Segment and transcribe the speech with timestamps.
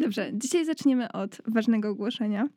[0.00, 2.48] Dobrze, dzisiaj zaczniemy od ważnego ogłoszenia.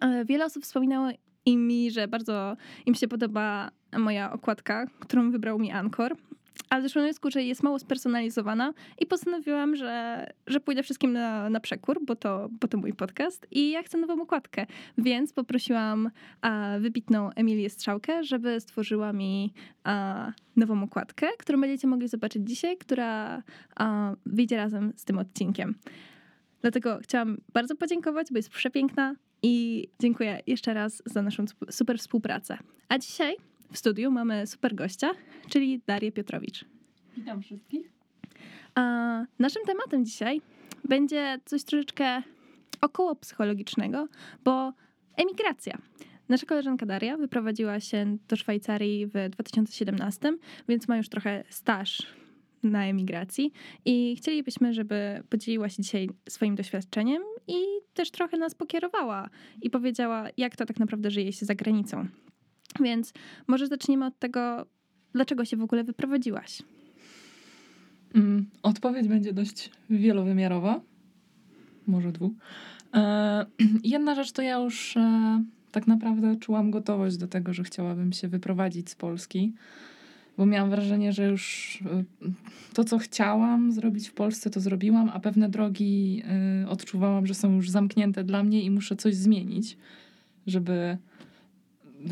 [0.00, 1.08] E, wiele osób wspominało
[1.46, 6.16] i mi, że bardzo im się podoba moja okładka, którą wybrał mi Anchor.
[6.70, 11.60] Ale do wniosku, że jest mało spersonalizowana i postanowiłam, że, że pójdę wszystkim na, na
[11.60, 14.66] przekór, bo to, bo to mój podcast i ja chcę nową okładkę.
[14.98, 16.10] Więc poprosiłam
[16.40, 19.52] a, wybitną Emilię Strzałkę, żeby stworzyła mi
[19.84, 23.42] a, nową okładkę, którą będziecie mogli zobaczyć dzisiaj, która
[23.76, 25.74] a, wyjdzie razem z tym odcinkiem.
[26.64, 32.58] Dlatego chciałam bardzo podziękować, bo jest przepiękna i dziękuję jeszcze raz za naszą super współpracę.
[32.88, 33.36] A dzisiaj
[33.72, 35.10] w studiu mamy super gościa,
[35.48, 36.64] czyli Darię Piotrowicz.
[37.16, 37.92] Witam wszystkich.
[38.74, 38.80] A
[39.38, 40.40] naszym tematem dzisiaj
[40.84, 42.22] będzie coś troszeczkę
[42.80, 44.08] około psychologicznego,
[44.44, 44.72] bo
[45.16, 45.78] emigracja.
[46.28, 50.36] Nasza koleżanka Daria wyprowadziła się do Szwajcarii w 2017,
[50.68, 52.06] więc ma już trochę staż
[52.70, 53.52] na emigracji
[53.84, 57.54] i chcielibyśmy, żeby podzieliła się dzisiaj swoim doświadczeniem i
[57.94, 59.28] też trochę nas pokierowała
[59.62, 62.06] i powiedziała, jak to tak naprawdę żyje się za granicą.
[62.80, 63.12] Więc
[63.46, 64.66] może zaczniemy od tego,
[65.12, 66.62] dlaczego się w ogóle wyprowadziłaś?
[68.14, 70.80] Mm, odpowiedź będzie dość wielowymiarowa.
[71.86, 72.32] Może dwóch.
[72.94, 73.46] E,
[73.84, 78.28] jedna rzecz to ja już e, tak naprawdę czułam gotowość do tego, że chciałabym się
[78.28, 79.54] wyprowadzić z Polski,
[80.36, 82.04] bo miałam wrażenie, że już e,
[82.74, 86.22] to, co chciałam zrobić w Polsce, to zrobiłam, a pewne drogi
[86.62, 89.76] e, odczuwałam, że są już zamknięte dla mnie i muszę coś zmienić,
[90.46, 90.98] żeby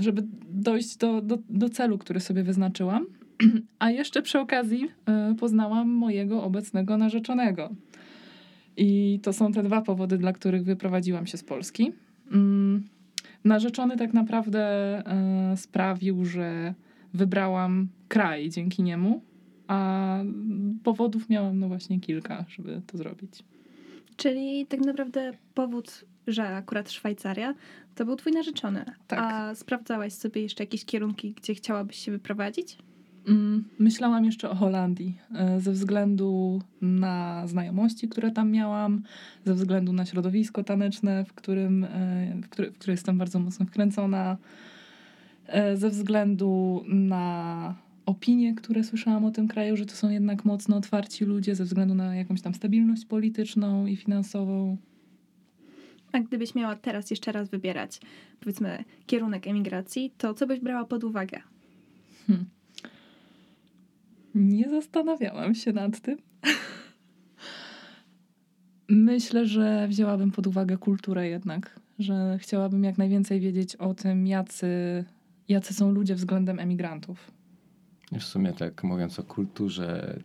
[0.00, 3.06] żeby dojść do, do, do celu, który sobie wyznaczyłam.
[3.78, 4.88] A jeszcze przy okazji
[5.32, 7.70] y, poznałam mojego obecnego narzeczonego.
[8.76, 11.92] I to są te dwa powody, dla których wyprowadziłam się z Polski.
[12.32, 12.82] Mm,
[13.44, 15.02] narzeczony tak naprawdę
[15.52, 16.74] y, sprawił, że
[17.14, 19.22] wybrałam kraj dzięki niemu,
[19.66, 20.18] a
[20.84, 23.44] powodów miałam no właśnie kilka, żeby to zrobić.
[24.16, 27.54] Czyli tak naprawdę powód że akurat Szwajcaria,
[27.94, 28.84] to był twój narzeczony.
[29.06, 29.18] Tak.
[29.22, 32.78] A sprawdzałaś sobie jeszcze jakieś kierunki, gdzie chciałabyś się wyprowadzić?
[33.28, 39.02] Mm, myślałam jeszcze o Holandii, e, ze względu na znajomości, które tam miałam,
[39.44, 43.66] ze względu na środowisko taneczne, w którym, e, w które, w które jestem bardzo mocno
[43.66, 44.36] wkręcona,
[45.74, 47.74] ze względu na
[48.06, 51.94] opinie, które słyszałam o tym kraju, że to są jednak mocno otwarci ludzie, ze względu
[51.94, 54.76] na jakąś tam stabilność polityczną i finansową.
[56.12, 58.00] A gdybyś miała teraz jeszcze raz wybierać,
[58.40, 61.40] powiedzmy, kierunek emigracji, to co byś brała pod uwagę?
[62.26, 62.46] Hmm.
[64.34, 66.18] Nie zastanawiałam się nad tym.
[68.88, 75.04] Myślę, że wzięłabym pod uwagę kulturę jednak, że chciałabym jak najwięcej wiedzieć o tym, jacy,
[75.52, 77.30] jacy są ludzie względem emigrantów.
[78.12, 80.18] W sumie tak mówiąc o kulturze,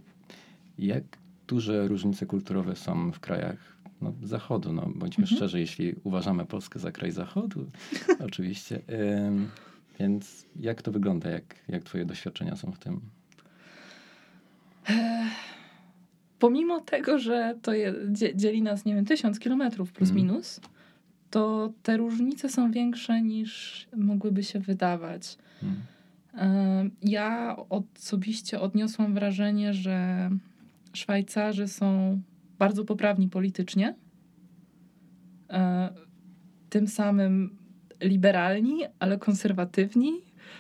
[0.77, 1.03] jak
[1.47, 4.73] duże różnice kulturowe są w krajach no, zachodu.
[4.73, 5.37] No, bądźmy mhm.
[5.37, 7.69] szczerzy, jeśli uważamy Polskę za kraj zachodu,
[8.27, 8.81] oczywiście.
[9.27, 9.49] Ym,
[9.99, 11.29] więc jak to wygląda?
[11.29, 13.01] Jak, jak twoje doświadczenia są w tym?
[16.39, 17.93] Pomimo tego, że to je,
[18.35, 20.23] dzieli nas, nie wiem, tysiąc kilometrów plus mm.
[20.23, 20.61] minus,
[21.29, 25.37] to te różnice są większe niż mogłyby się wydawać.
[25.63, 25.81] Mm.
[27.01, 30.29] Ja osobiście odniosłam wrażenie, że
[30.93, 32.21] Szwajcarzy są
[32.59, 33.95] bardzo poprawni politycznie,
[35.49, 35.89] e,
[36.69, 37.57] tym samym
[38.01, 40.11] liberalni, ale konserwatywni.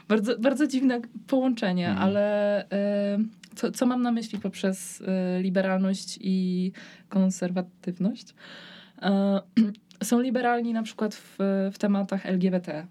[0.07, 2.07] Bardzo, bardzo dziwne połączenie, mhm.
[2.07, 3.17] ale e,
[3.55, 6.71] co, co mam na myśli poprzez e, liberalność i
[7.09, 8.35] konserwatywność?
[10.03, 11.35] Są liberalni na przykład w,
[11.73, 12.87] w tematach LGBT.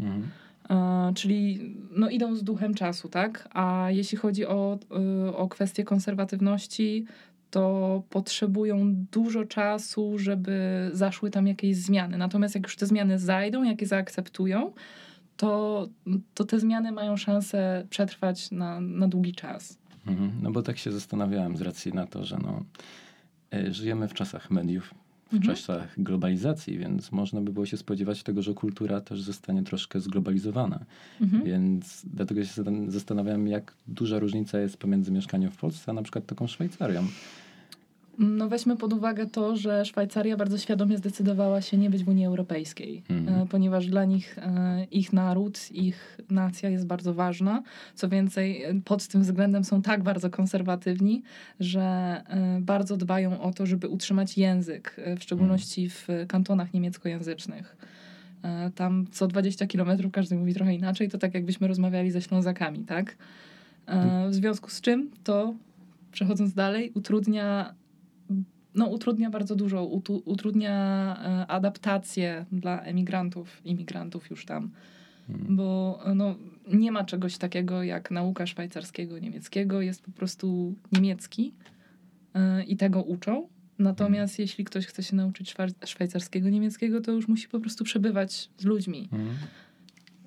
[0.00, 1.14] Mhm.
[1.14, 3.48] czyli no, idą z duchem czasu, tak?
[3.52, 4.78] A jeśli chodzi o,
[5.36, 7.04] o kwestię konserwatywności,
[7.50, 12.18] to potrzebują dużo czasu, żeby zaszły tam jakieś zmiany.
[12.18, 14.72] Natomiast jak już te zmiany zajdą, jak je zaakceptują,
[15.36, 15.88] to,
[16.34, 19.78] to te zmiany mają szansę przetrwać na, na długi czas.
[20.06, 20.32] Mhm.
[20.42, 22.64] No bo tak się zastanawiałem z racji na to, że no,
[23.54, 24.94] e, żyjemy w czasach mediów,
[25.34, 25.56] w mhm.
[25.56, 30.84] czasach globalizacji, więc można by było się spodziewać tego, że kultura też zostanie troszkę zglobalizowana.
[31.20, 31.44] Mhm.
[31.44, 36.26] Więc dlatego się zastanawiam, jak duża różnica jest pomiędzy mieszkaniem w Polsce, a na przykład
[36.26, 37.06] taką Szwajcarią.
[38.18, 42.26] No weźmy pod uwagę to, że Szwajcaria bardzo świadomie zdecydowała się nie być w Unii
[42.26, 43.48] Europejskiej, mm.
[43.48, 47.62] ponieważ dla nich e, ich naród, ich nacja jest bardzo ważna.
[47.94, 51.22] Co więcej, pod tym względem są tak bardzo konserwatywni,
[51.60, 57.76] że e, bardzo dbają o to, żeby utrzymać język, w szczególności w kantonach niemieckojęzycznych.
[58.74, 63.16] Tam co 20 kilometrów każdy mówi trochę inaczej, to tak jakbyśmy rozmawiali ze Ślązakami, tak?
[64.28, 65.54] W związku z czym to,
[66.12, 67.74] przechodząc dalej, utrudnia
[68.74, 69.84] no, utrudnia bardzo dużo,
[70.24, 70.72] utrudnia
[71.24, 74.70] e, adaptację dla emigrantów, imigrantów już tam.
[75.26, 75.56] Hmm.
[75.56, 76.34] Bo no,
[76.72, 81.54] nie ma czegoś takiego jak nauka szwajcarskiego, niemieckiego, jest po prostu niemiecki
[82.34, 83.48] yy, i tego uczą.
[83.78, 84.44] Natomiast hmm.
[84.44, 85.54] jeśli ktoś chce się nauczyć
[85.84, 89.08] szwajcarskiego, niemieckiego, to już musi po prostu przebywać z ludźmi.
[89.10, 89.34] Hmm.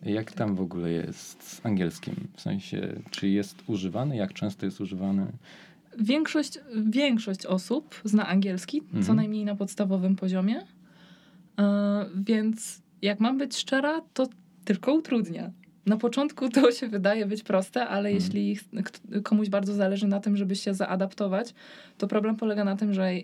[0.04, 2.16] Jak tam w ogóle jest z angielskim?
[2.36, 4.16] W sensie, czy jest używany?
[4.16, 5.28] Jak często jest używany?
[6.00, 9.04] Większość, większość osób zna angielski, mhm.
[9.04, 10.56] co najmniej na podstawowym poziomie.
[11.58, 11.66] Yy,
[12.16, 14.28] więc jak mam być szczera, to
[14.66, 15.52] tylko utrudnia.
[15.86, 18.16] Na początku to się wydaje być proste, ale hmm.
[18.16, 18.60] jeśli
[19.24, 21.54] komuś bardzo zależy na tym, żeby się zaadaptować,
[21.98, 23.22] to problem polega na tym, że e,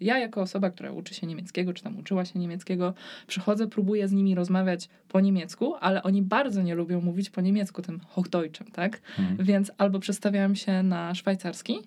[0.00, 2.94] ja jako osoba, która uczy się niemieckiego, czy tam uczyła się niemieckiego,
[3.26, 7.82] przychodzę, próbuję z nimi rozmawiać po niemiecku, ale oni bardzo nie lubią mówić po niemiecku,
[7.82, 9.00] tym Hochdeutschem, tak?
[9.02, 9.36] Hmm.
[9.36, 11.78] Więc albo przestawiam się na szwajcarski,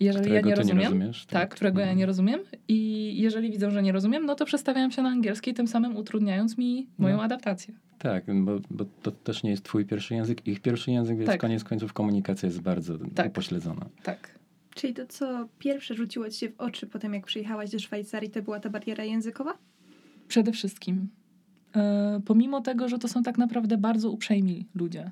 [0.00, 3.70] jeżeli którego ja nie rozumiem, nie tak, tak, którego ja nie rozumiem i jeżeli widzą,
[3.70, 7.22] że nie rozumiem, no to przestawiam się na angielski, tym samym utrudniając mi moją no.
[7.22, 7.74] adaptację.
[7.98, 10.46] Tak, bo, bo to też nie jest twój pierwszy język.
[10.46, 11.40] Ich pierwszy język, więc tak.
[11.40, 13.26] koniec końców komunikacja jest bardzo tak.
[13.26, 13.86] upośledzona.
[14.02, 14.38] Tak.
[14.74, 18.42] Czyli to, co pierwsze rzuciło ci się w oczy potem, jak przyjechałaś do Szwajcarii, to
[18.42, 19.58] była ta bariera językowa?
[20.28, 21.08] Przede wszystkim.
[21.76, 25.10] E, pomimo tego, że to są tak naprawdę bardzo uprzejmi ludzie.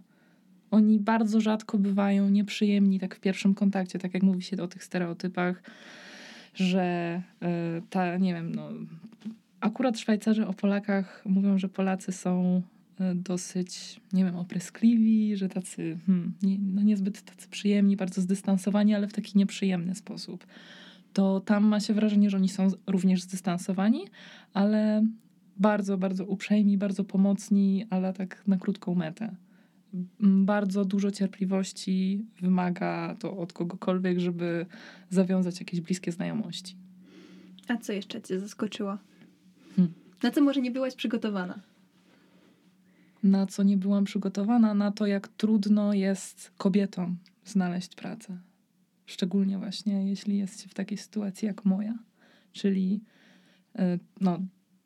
[0.70, 4.84] Oni bardzo rzadko bywają nieprzyjemni tak w pierwszym kontakcie, tak jak mówi się o tych
[4.84, 5.62] stereotypach,
[6.54, 6.82] że
[7.42, 8.68] e, ta, nie wiem, no,
[9.60, 12.62] akurat Szwajcarzy o Polakach mówią, że Polacy są
[13.00, 18.94] e, dosyć, nie wiem, opryskliwi, że tacy, hmm, nie, no niezbyt tacy przyjemni, bardzo zdystansowani,
[18.94, 20.46] ale w taki nieprzyjemny sposób.
[21.12, 24.04] To tam ma się wrażenie, że oni są również zdystansowani,
[24.54, 25.06] ale
[25.56, 29.34] bardzo, bardzo uprzejmi, bardzo pomocni, ale tak na krótką metę.
[30.20, 34.66] Bardzo dużo cierpliwości wymaga to od kogokolwiek, żeby
[35.10, 36.76] zawiązać jakieś bliskie znajomości.
[37.68, 38.98] A co jeszcze cię zaskoczyło?
[39.76, 39.94] Hmm.
[40.22, 41.60] Na co może nie byłaś przygotowana?
[43.22, 44.74] Na co nie byłam przygotowana?
[44.74, 48.38] Na to, jak trudno jest kobietom znaleźć pracę.
[49.06, 51.98] Szczególnie właśnie, jeśli jest się w takiej sytuacji jak moja.
[52.52, 53.00] Czyli
[53.78, 54.38] e, no,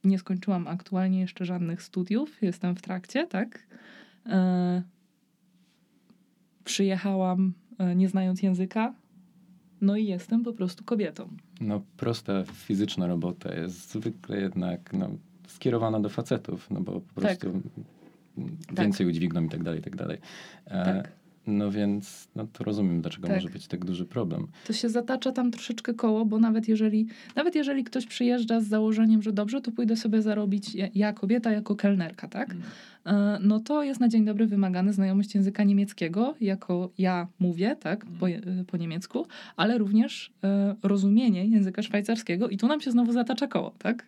[0.04, 3.66] nie skończyłam aktualnie jeszcze żadnych studiów, jestem w trakcie, tak?
[6.64, 8.94] Przyjechałam e, nie znając języka,
[9.80, 11.28] no i jestem po prostu kobietą.
[11.60, 15.10] No prosta fizyczna robota jest zwykle jednak no,
[15.46, 17.38] skierowana do facetów, no bo po tak.
[17.38, 18.76] prostu tak.
[18.76, 19.14] więcej tak.
[19.14, 20.18] udźwigną i tak dalej, i tak dalej.
[20.64, 21.21] E, tak.
[21.46, 23.36] No więc no to rozumiem, dlaczego tak.
[23.36, 24.46] może być tak duży problem.
[24.66, 27.06] To się zatacza tam troszeczkę koło, bo nawet jeżeli,
[27.36, 31.52] nawet jeżeli ktoś przyjeżdża z założeniem, że dobrze, to pójdę sobie zarobić ja, ja kobieta,
[31.52, 32.50] jako kelnerka, tak?
[32.50, 32.62] Mm.
[33.06, 38.04] E, no to jest na dzień dobry wymagane znajomość języka niemieckiego, jako ja mówię, tak,
[38.04, 38.18] mm.
[38.18, 43.12] po, e, po niemiecku, ale również e, rozumienie języka szwajcarskiego i tu nam się znowu
[43.12, 44.06] zatacza koło, tak?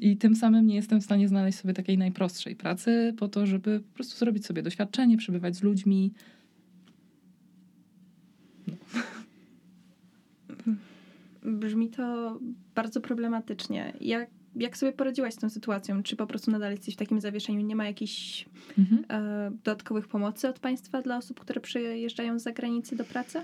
[0.00, 3.80] I tym samym nie jestem w stanie znaleźć sobie takiej najprostszej pracy po to, żeby
[3.80, 6.12] po prostu zrobić sobie doświadczenie, przebywać z ludźmi.
[8.66, 8.74] No.
[11.42, 12.38] Brzmi to
[12.74, 13.92] bardzo problematycznie.
[14.00, 16.02] Jak, jak sobie poradziłaś z tą sytuacją?
[16.02, 17.60] Czy po prostu nadal jesteś w takim zawieszeniu?
[17.60, 18.46] Nie ma jakichś
[18.78, 19.04] mhm.
[19.08, 23.40] e, dodatkowych pomocy od państwa dla osób, które przyjeżdżają z zagranicy do pracy?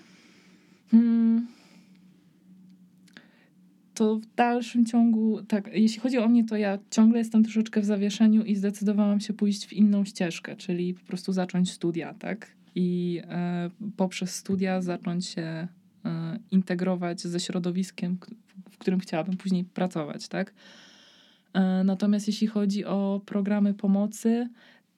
[0.91, 1.47] Hmm
[3.95, 7.85] to w dalszym ciągu, tak, jeśli chodzi o mnie, to ja ciągle jestem troszeczkę w
[7.85, 12.51] zawieszeniu i zdecydowałam się pójść w inną ścieżkę, czyli po prostu zacząć studia, tak?
[12.75, 15.69] I e, poprzez studia zacząć się e,
[16.51, 18.19] integrować ze środowiskiem,
[18.71, 20.55] w którym chciałabym później pracować, tak?
[21.53, 24.49] E, natomiast jeśli chodzi o programy pomocy,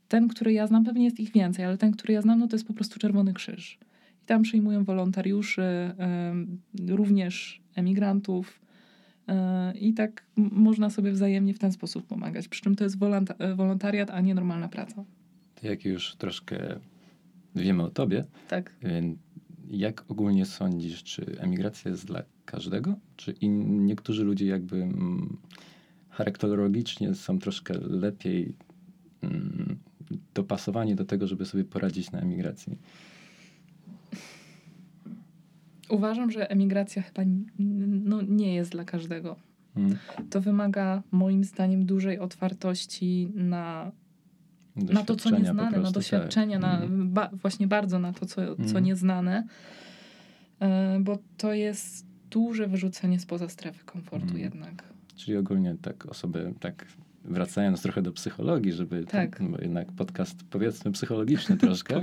[0.09, 2.57] ten, który ja znam, pewnie jest ich więcej, ale ten, który ja znam, no to
[2.57, 3.79] jest po prostu Czerwony Krzyż.
[4.23, 5.95] I tam przyjmują wolontariuszy,
[6.89, 8.66] również emigrantów, E,
[9.81, 12.49] I tak można sobie wzajemnie w ten sposób pomagać.
[12.49, 12.97] Przy czym to jest
[13.39, 15.05] e, wolontariat, a nie normalna praca.
[15.63, 16.81] Jak już troszkę
[17.55, 18.75] wiemy o tobie, tak.
[19.71, 22.95] jak ogólnie sądzisz, czy emigracja jest dla każdego?
[23.17, 25.37] Czy in, niektórzy ludzie jakby mm,
[26.11, 28.55] charakterologicznie są troszkę lepiej
[29.23, 29.79] mm,
[30.35, 32.79] dopasowani do tego, żeby sobie poradzić na emigracji?
[35.89, 37.23] Uważam, że emigracja chyba
[37.59, 39.37] no, nie jest dla każdego.
[39.75, 39.97] Hmm.
[40.31, 43.93] To wymaga moim zdaniem dużej otwartości na,
[44.77, 46.63] na to, co nieznane, prostu, na doświadczenia, tak.
[46.63, 47.13] na, hmm.
[47.13, 48.85] ba, właśnie bardzo na to, co, co hmm.
[48.85, 49.47] nieznane,
[50.61, 54.43] e, bo to jest duże wyrzucenie spoza strefy komfortu hmm.
[54.43, 54.85] jednak.
[55.17, 56.87] Czyli ogólnie tak osoby tak
[57.29, 59.37] wracając trochę do psychologii, żeby tak.
[59.39, 62.01] ten, jednak podcast powiedzmy psychologiczny troszkę,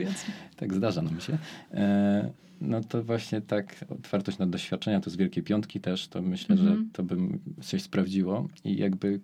[0.55, 1.37] tak zdarza nam się,
[1.71, 6.57] e, no to właśnie tak otwartość na doświadczenia, to z Wielkiej Piątki też, to myślę,
[6.57, 6.89] że Mhm.
[6.93, 9.19] to bym coś sprawdziło i jakby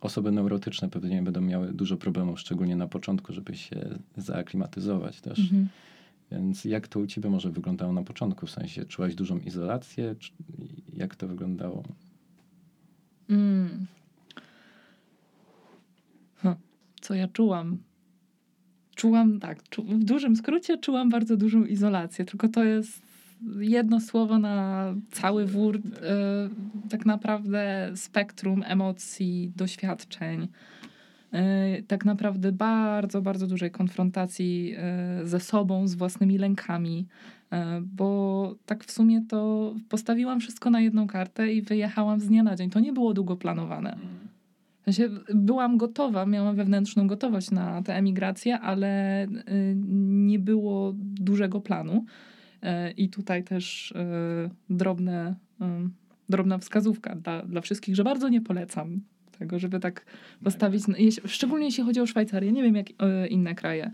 [0.00, 5.38] osoby neurotyczne pewnie będą miały dużo problemów, szczególnie na początku, żeby się zaaklimatyzować też.
[5.38, 5.68] Mhm.
[6.32, 8.46] Więc jak to u ciebie może wyglądało na początku?
[8.46, 10.14] W sensie, czułaś dużą izolację?
[10.92, 11.82] Jak to wyglądało?
[13.30, 13.86] Mm.
[17.04, 17.78] Co ja czułam?
[18.94, 23.02] Czułam, tak, czu, w dużym skrócie czułam bardzo dużą izolację, tylko to jest
[23.58, 25.80] jedno słowo na cały wór, e,
[26.90, 30.48] tak naprawdę spektrum emocji, doświadczeń.
[31.32, 37.06] E, tak naprawdę bardzo, bardzo dużej konfrontacji e, ze sobą, z własnymi lękami,
[37.80, 42.56] bo tak w sumie to postawiłam wszystko na jedną kartę i wyjechałam z dnia na
[42.56, 42.70] dzień.
[42.70, 43.96] To nie było długo planowane.
[44.86, 49.28] W sensie byłam gotowa, miałam wewnętrzną gotowość na tę emigrację, ale y,
[50.06, 52.04] nie było dużego planu.
[52.62, 53.94] Y, I tutaj też y,
[54.70, 55.64] drobne, y,
[56.28, 59.00] drobna wskazówka dla, dla wszystkich, że bardzo nie polecam
[59.38, 60.06] tego, żeby tak
[60.44, 60.82] postawić,
[61.26, 62.86] szczególnie jeśli chodzi o Szwajcarię, nie wiem jak
[63.30, 63.90] inne kraje,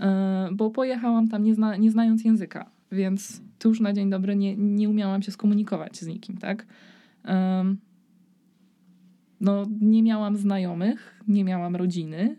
[0.00, 4.36] Y, bo pojechałam tam nie, zna, nie znając języka, więc tu już na dzień dobry
[4.36, 6.66] nie, nie umiałam się skomunikować z nikim, tak?
[9.40, 12.36] No, nie miałam znajomych, nie miałam rodziny.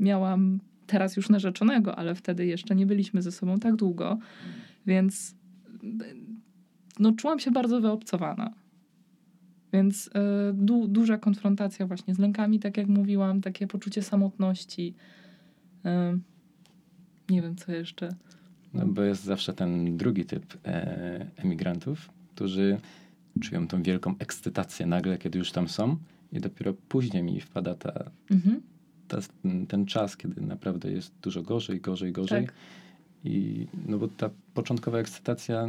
[0.00, 4.18] Miałam teraz już narzeczonego, ale wtedy jeszcze nie byliśmy ze sobą tak długo,
[4.86, 5.34] więc
[6.98, 8.54] no, czułam się bardzo wyobcowana.
[9.72, 10.10] Więc y,
[10.54, 14.94] du, duża konfrontacja właśnie z lękami, tak jak mówiłam, takie poczucie samotności.
[15.86, 16.18] Y,
[17.30, 18.08] nie wiem, co jeszcze.
[18.74, 22.80] No, bo jest zawsze ten drugi typ e, emigrantów, którzy
[23.40, 25.96] czują tą wielką ekscytację nagle, kiedy już tam są
[26.34, 28.60] i dopiero później mi wpada ta, Mhm.
[29.08, 29.18] ta,
[29.68, 32.46] ten czas, kiedy naprawdę jest dużo gorzej, gorzej, gorzej.
[32.46, 32.54] Tak.
[33.24, 35.68] I no bo ta początkowa ekscytacja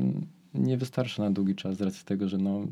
[0.53, 2.67] nie wystarcza na długi czas z racji tego, że no,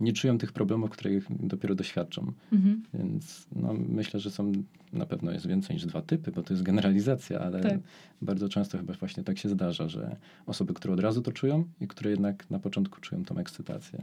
[0.00, 2.32] nie czują tych problemów, których dopiero doświadczą.
[2.52, 2.82] Mhm.
[2.94, 4.52] Więc no, myślę, że są
[4.92, 7.78] na pewno jest więcej niż dwa typy, bo to jest generalizacja, ale Tak.
[8.22, 11.88] bardzo często chyba właśnie tak się zdarza, że osoby, które od razu to czują i
[11.88, 14.02] które jednak na początku czują tą ekscytację.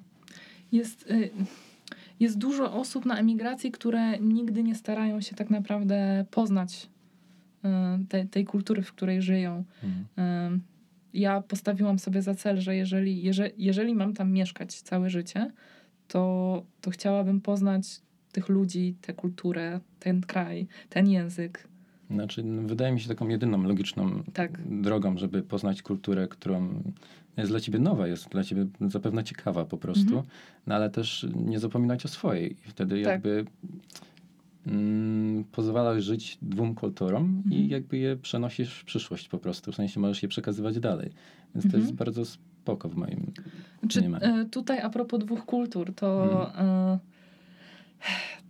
[0.72, 1.30] Jest, y,
[2.20, 6.90] jest dużo osób na emigracji, które nigdy nie starają się tak naprawdę poznać
[7.66, 9.64] y, te, tej kultury, w której żyją.
[9.84, 10.56] Mhm.
[10.56, 10.60] Y,
[11.14, 15.52] Ja postawiłam sobie za cel, że jeżeli, jeżeli, jeżeli mam tam mieszkać całe życie,
[16.08, 18.02] to, to chciałabym poznać
[18.32, 21.68] tych ludzi, tę kulturę, ten kraj, ten język.
[22.12, 24.82] Znaczy, wydaje mi się taką jedyną logiczną Tak.
[24.82, 26.84] drogą, żeby poznać kulturę, którą
[27.38, 30.24] jest dla ciebie nowa, jest dla ciebie zapewne ciekawa po prostu, Mhm.
[30.68, 32.52] no ale też nie zapominać o swojej.
[32.52, 33.12] I wtedy Tak.
[33.12, 33.46] jakby
[34.68, 37.70] mm, pozwalasz żyć dwóm kulturom i Mhm.
[37.70, 39.72] jakby je przenosisz w przyszłość po prostu.
[39.72, 41.10] W sensie możesz je przekazywać dalej.
[41.56, 41.84] Więc to Mhm.
[41.84, 43.32] jest bardzo spoko w moim
[43.90, 44.18] Czy, Nie ma.
[44.18, 47.00] e, tutaj a propos dwóch kultur, to, e,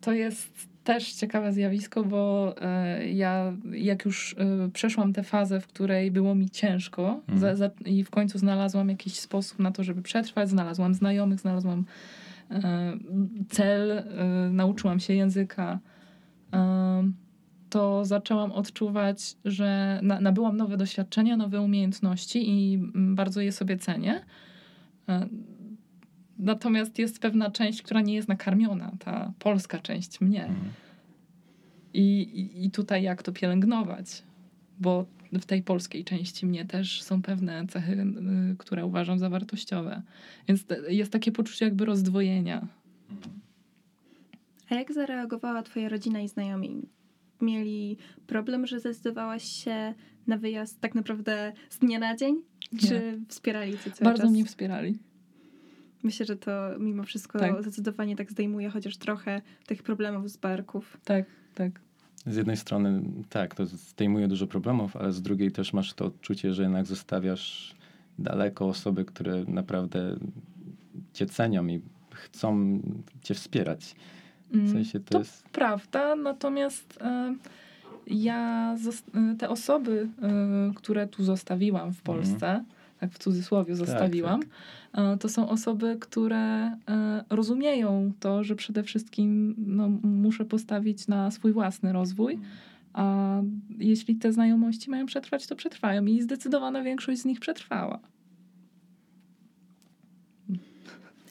[0.01, 5.67] to jest też ciekawe zjawisko, bo e, ja jak już e, przeszłam tę fazę, w
[5.67, 7.39] której było mi ciężko Mhm.
[7.39, 11.86] za, za, i w końcu znalazłam jakiś sposób na to, żeby przetrwać, znalazłam znajomych, znalazłam
[12.51, 12.98] e,
[13.50, 14.03] cel,
[14.51, 15.79] nauczyłam się języka,
[17.70, 23.77] to zaczęłam odczuwać, że na, nabyłam nowe doświadczenia, nowe umiejętności i mm, bardzo je sobie
[23.77, 24.22] cenię.
[26.39, 30.46] Natomiast jest pewna część, która nie jest nakarmiona, ta polska część mnie.
[30.46, 30.70] Mhm.
[31.94, 34.24] I, i, I tutaj jak to pielęgnować?
[34.79, 37.91] Bo w tej polskiej części mnie też są pewne cechy,
[38.51, 40.01] y, które uważam za wartościowe.
[40.48, 42.67] Więc jest takie poczucie jakby rozdwojenia.
[44.70, 46.82] A jak zareagowała twoja rodzina i znajomi?
[47.41, 49.94] Mieli problem, że zdecydowałaś się
[50.27, 52.41] na wyjazd tak naprawdę z dnia na dzień?
[52.79, 54.32] Czy wspierali cię cały Bardzo czas?
[54.32, 54.98] mnie wspierali.
[56.07, 57.61] Myślę, że to mimo wszystko Tak.
[57.61, 60.97] zdecydowanie tak zdejmuje chociaż trochę tych problemów z barków.
[61.05, 61.71] Tak, tak.
[62.25, 66.53] Z jednej strony tak, to zdejmuje dużo problemów, ale z drugiej też masz to odczucie,
[66.53, 67.75] że jednak zostawiasz
[68.19, 70.15] daleko osoby, które naprawdę
[71.13, 71.81] cię cenią i
[72.13, 72.79] chcą
[73.21, 73.95] cię wspierać.
[74.51, 75.43] W Mm, sensie to, to jest...
[75.49, 77.35] prawda, natomiast e,
[78.07, 78.75] ja
[79.13, 82.63] e, te osoby, e, które tu zostawiłam w Polsce,
[82.99, 84.41] tak w cudzysłowie zostawiłam,
[84.93, 86.77] e, to są osoby, które e,
[87.29, 92.39] rozumieją to, że przede wszystkim no, muszę postawić na swój własny rozwój,
[92.93, 93.37] a
[93.77, 97.99] jeśli te znajomości mają przetrwać, to przetrwają i zdecydowana większość z nich przetrwała.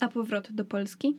[0.00, 1.16] A powrót do Polski?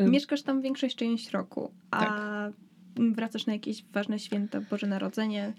[0.00, 0.10] Ym.
[0.10, 2.52] Mieszkasz tam większość część roku, a Tak.
[2.96, 5.52] wracasz na jakieś ważne święta, Boże Narodzenie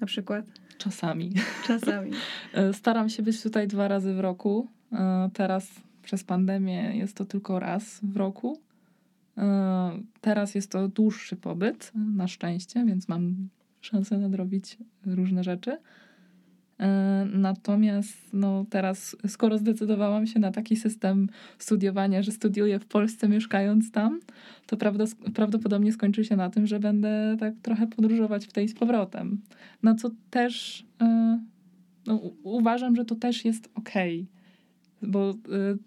[0.00, 0.44] na przykład?
[0.80, 1.32] Czasami.
[1.66, 2.10] Czasami.
[2.54, 4.68] E, staram się być tutaj dwa razy w roku.
[4.92, 5.70] E, teraz
[6.02, 8.60] przez pandemię jest to tylko raz w roku.
[9.38, 13.48] E, teraz jest to dłuższy pobyt, na szczęście, więc mam
[13.80, 15.78] szansę nadrobić różne rzeczy.
[16.80, 23.28] E, natomiast no, teraz, skoro zdecydowałam się na taki system studiowania, że studiuję w Polsce
[23.28, 24.20] mieszkając tam,
[24.66, 24.76] to
[25.34, 29.40] prawdopodobnie skończy się na tym, że będę tak trochę podróżować w tej z powrotem.
[29.82, 30.86] Na co też
[32.06, 34.20] no, uważam, że to też jest okej.
[34.20, 34.39] Okay
[35.02, 35.34] bo y,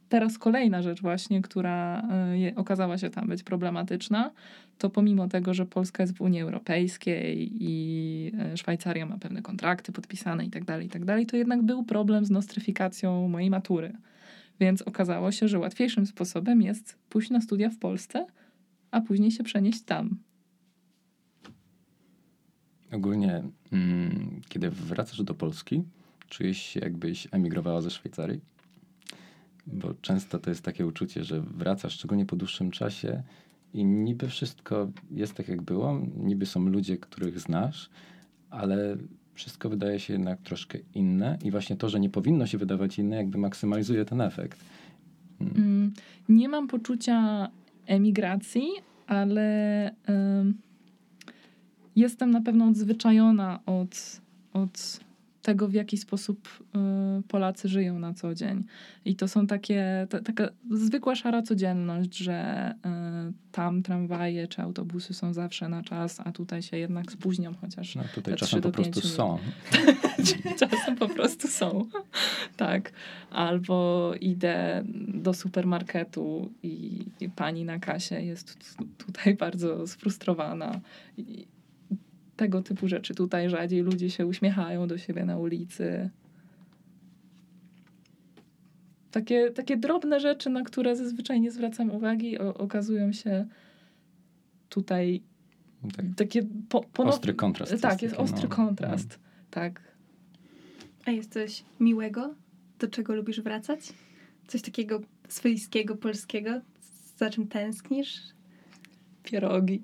[0.09, 2.07] teraz kolejna rzecz właśnie, która
[2.49, 4.31] y, okazała się tam być problematyczna,
[4.77, 9.91] to pomimo tego, że Polska jest w Unii Europejskiej i y, Szwajcaria ma pewne kontrakty
[9.91, 13.93] podpisane i tak dalej, i tak to jednak był problem z nostryfikacją mojej matury.
[14.59, 18.25] Więc okazało się, że łatwiejszym sposobem jest pójść na studia w Polsce,
[18.91, 20.17] a później się przenieść tam.
[22.91, 25.83] Ogólnie, mm, kiedy wracasz do Polski,
[26.29, 28.52] czujesz się jakbyś emigrowała ze Szwajcarii?
[29.67, 33.23] Bo często to jest takie uczucie, że wracasz, szczególnie po dłuższym czasie
[33.73, 37.89] i niby wszystko jest tak, jak było, niby są ludzie, których znasz,
[38.49, 38.97] ale
[39.33, 43.15] wszystko wydaje się jednak troszkę inne i właśnie to, że nie powinno się wydawać inne,
[43.15, 44.59] jakby maksymalizuje ten efekt.
[45.39, 45.57] Hmm.
[45.57, 45.93] Mm,
[46.29, 47.47] nie mam poczucia
[47.85, 48.67] emigracji,
[49.07, 49.93] ale y,
[51.95, 54.21] jestem na pewno odzwyczajona od,
[54.53, 54.99] od
[55.43, 56.47] tego, w jaki sposób
[57.19, 58.63] y, Polacy żyją na co dzień.
[59.05, 62.69] I to są takie, ta, taka zwykła szara codzienność, że
[63.29, 67.95] y, tam tramwaje czy autobusy są zawsze na czas, a tutaj się jednak spóźnią chociaż.
[67.95, 69.13] No tutaj czasem po prostu minut.
[69.13, 69.37] są.
[70.69, 71.85] czasem po prostu są.
[72.57, 72.91] tak.
[73.31, 80.79] Albo idę do supermarketu i, i pani na kasie jest tutaj bardzo sfrustrowana.
[81.17, 81.47] I,
[82.35, 83.15] tego typu rzeczy.
[83.15, 86.09] Tutaj rzadziej ludzie się uśmiechają do siebie na ulicy.
[89.11, 93.47] Takie, takie drobne rzeczy, na które zazwyczaj nie zwracam uwagi, o, okazują się
[94.69, 95.21] tutaj
[95.95, 96.05] tak.
[96.17, 97.13] takie po, ponow...
[97.13, 97.81] Ostry kontrast.
[97.81, 98.55] Tak, jest taki, ostry no.
[98.55, 99.09] kontrast.
[99.09, 99.17] No.
[99.51, 99.81] Tak.
[101.05, 102.35] A jest coś miłego,
[102.79, 103.93] do czego lubisz wracać?
[104.47, 106.61] Coś takiego swojskiego, polskiego,
[107.17, 108.21] za czym tęsknisz?
[109.23, 109.81] Pierogi.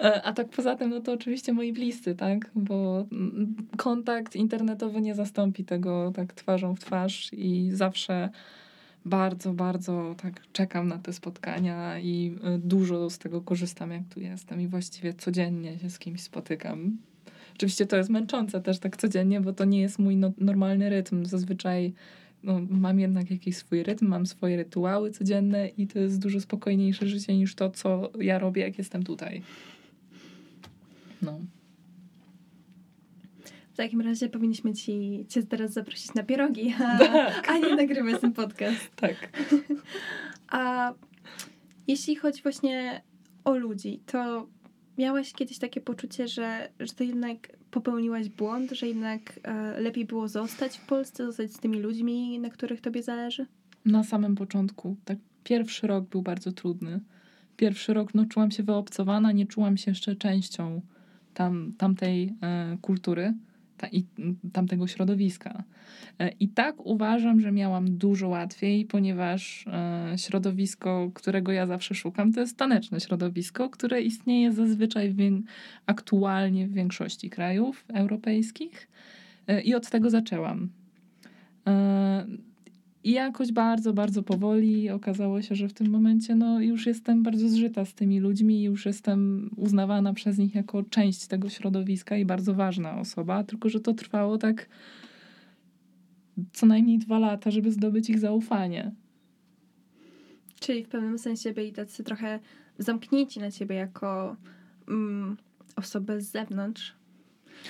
[0.00, 2.50] E, a tak poza tym, no to oczywiście moi bliscy, tak?
[2.54, 3.06] Bo
[3.76, 8.30] kontakt internetowy nie zastąpi tego tak twarzą w twarz i zawsze
[9.04, 14.20] bardzo, bardzo tak czekam na te spotkania i e, dużo z tego korzystam, jak tu
[14.20, 16.98] jestem i właściwie codziennie się z kimś spotykam.
[17.54, 21.24] Oczywiście to jest męczące też tak codziennie, bo to nie jest mój no, normalny rytm.
[21.26, 21.94] Zazwyczaj
[22.44, 27.06] no, mam jednak jakiś swój rytm, mam swoje rytuały codzienne i to jest dużo spokojniejsze
[27.06, 29.42] życie niż to, co ja robię, jak jestem tutaj.
[31.22, 31.40] No.
[33.72, 37.48] W takim razie powinniśmy ci, cię teraz zaprosić na pierogi, a, tak.
[37.48, 38.90] a nie nagrywać ten podcast.
[38.96, 39.14] Tak.
[40.48, 40.92] A
[41.86, 43.02] jeśli chodzi właśnie
[43.44, 44.48] o ludzi, to
[44.98, 50.28] miałaś kiedyś takie poczucie, że, że to jednak popełniłaś błąd, że jednak e, lepiej było
[50.28, 53.46] zostać w Polsce, zostać z tymi ludźmi, na których tobie zależy?
[53.84, 54.96] Na samym początku.
[55.04, 57.00] Tak pierwszy rok był bardzo trudny.
[57.56, 60.80] Pierwszy rok no, czułam się wyobcowana, nie czułam się jeszcze częścią
[61.34, 63.34] tam, tamtej e, kultury
[63.76, 64.04] ta, i
[64.52, 65.64] tamtego środowiska.
[66.18, 72.32] E, I tak uważam, że miałam dużo łatwiej, ponieważ e, środowisko, którego ja zawsze szukam,
[72.32, 75.16] to jest taneczne środowisko, które istnieje zazwyczaj w,
[75.86, 78.88] aktualnie w większości krajów europejskich.
[79.46, 80.68] E, I od tego zaczęłam.
[83.04, 87.48] I jakoś bardzo, bardzo powoli okazało się, że w tym momencie no, już jestem bardzo
[87.48, 92.54] zżyta z tymi ludźmi, już jestem uznawana przez nich jako część tego środowiska i bardzo
[92.54, 94.68] ważna osoba, tylko że to trwało tak
[96.52, 98.92] co najmniej dwa lata, żeby zdobyć ich zaufanie.
[100.60, 102.40] Czyli w pewnym sensie byli tacy trochę
[102.78, 104.36] zamknięci na ciebie jako
[104.88, 105.36] mm,
[105.76, 106.96] osobę z zewnątrz.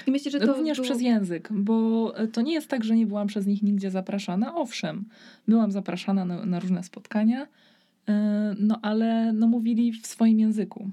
[0.07, 0.85] I myślę, że to Również było...
[0.85, 4.55] przez język, bo to nie jest tak, że nie byłam przez nich nigdzie zapraszana.
[4.55, 5.05] Owszem,
[5.49, 7.47] byłam zapraszana na, na różne spotkania,
[8.09, 10.91] e, no ale no, mówili w swoim języku.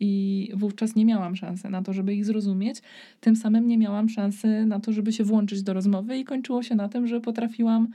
[0.00, 2.82] I wówczas nie miałam szansy na to, żeby ich zrozumieć.
[3.20, 6.74] Tym samym nie miałam szansy na to, żeby się włączyć do rozmowy, i kończyło się
[6.74, 7.88] na tym, że potrafiłam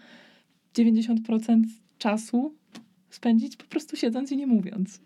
[0.73, 1.63] 90%
[1.97, 2.53] czasu
[3.09, 5.01] spędzić po prostu siedząc i nie mówiąc.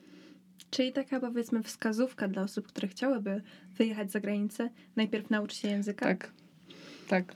[0.75, 3.41] Czyli taka powiedzmy wskazówka dla osób, które chciałyby
[3.77, 6.05] wyjechać za granicę, najpierw nauczyć się języka?
[6.05, 6.31] Tak,
[7.07, 7.35] tak.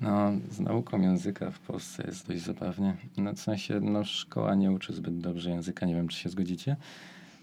[0.00, 2.96] No, z nauką języka w Polsce jest dość zabawnie.
[3.16, 6.76] No, w sensie, no, szkoła nie uczy zbyt dobrze języka, nie wiem, czy się zgodzicie.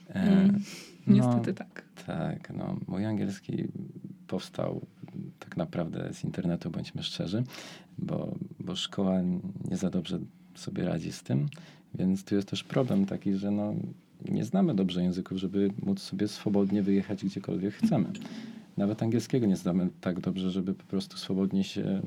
[0.09, 0.63] E, mm,
[1.07, 1.83] niestety no, tak.
[2.05, 3.67] Tak, no, mój angielski
[4.27, 4.85] powstał
[5.39, 7.43] tak naprawdę z internetu, bądźmy szczerzy,
[7.97, 9.21] bo, bo szkoła
[9.65, 10.19] nie za dobrze
[10.55, 11.47] sobie radzi z tym,
[11.93, 13.73] więc tu jest też problem taki, że no,
[14.25, 18.05] nie znamy dobrze języków, żeby móc sobie swobodnie wyjechać gdziekolwiek chcemy.
[18.77, 22.01] Nawet angielskiego nie znamy tak dobrze, żeby po prostu swobodnie się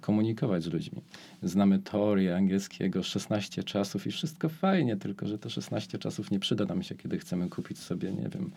[0.00, 1.02] komunikować z ludźmi.
[1.42, 6.64] Znamy teorię angielskiego, 16 czasów i wszystko fajnie, tylko że to 16 czasów nie przyda
[6.64, 8.50] nam się, kiedy chcemy kupić sobie, nie wiem,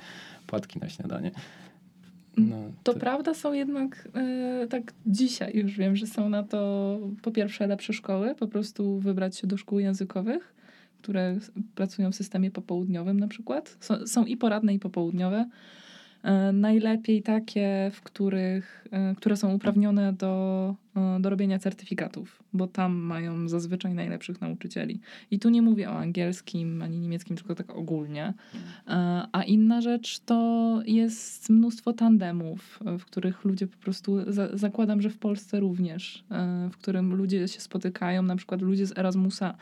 [0.48, 1.32] płatki na śniadanie.
[2.38, 7.00] No, to, to, prawda są jednak e, tak dzisiaj już wiem, że są na to
[7.22, 10.54] po pierwsze lepsze szkoły, po prostu wybrać się do szkół językowych,
[11.08, 11.38] które
[11.76, 13.78] pracują w systemie popołudniowym na przykład.
[13.80, 15.46] Są, są i poradne i popołudniowe.
[16.24, 22.68] E, najlepiej takie, w których, e, które są uprawnione do, e, do robienia certyfikatów, bo
[22.68, 25.00] tam mają zazwyczaj najlepszych nauczycieli.
[25.32, 28.34] I tu nie mówię o angielskim ani niemieckim, tylko tak ogólnie.
[29.32, 35.10] A inna rzecz to jest mnóstwo tandemów, w których ludzie po prostu, za, zakładam, że
[35.10, 36.24] w Polsce również,
[36.72, 39.56] w którym ludzie się spotykają, na przykład ludzie z Erasmusa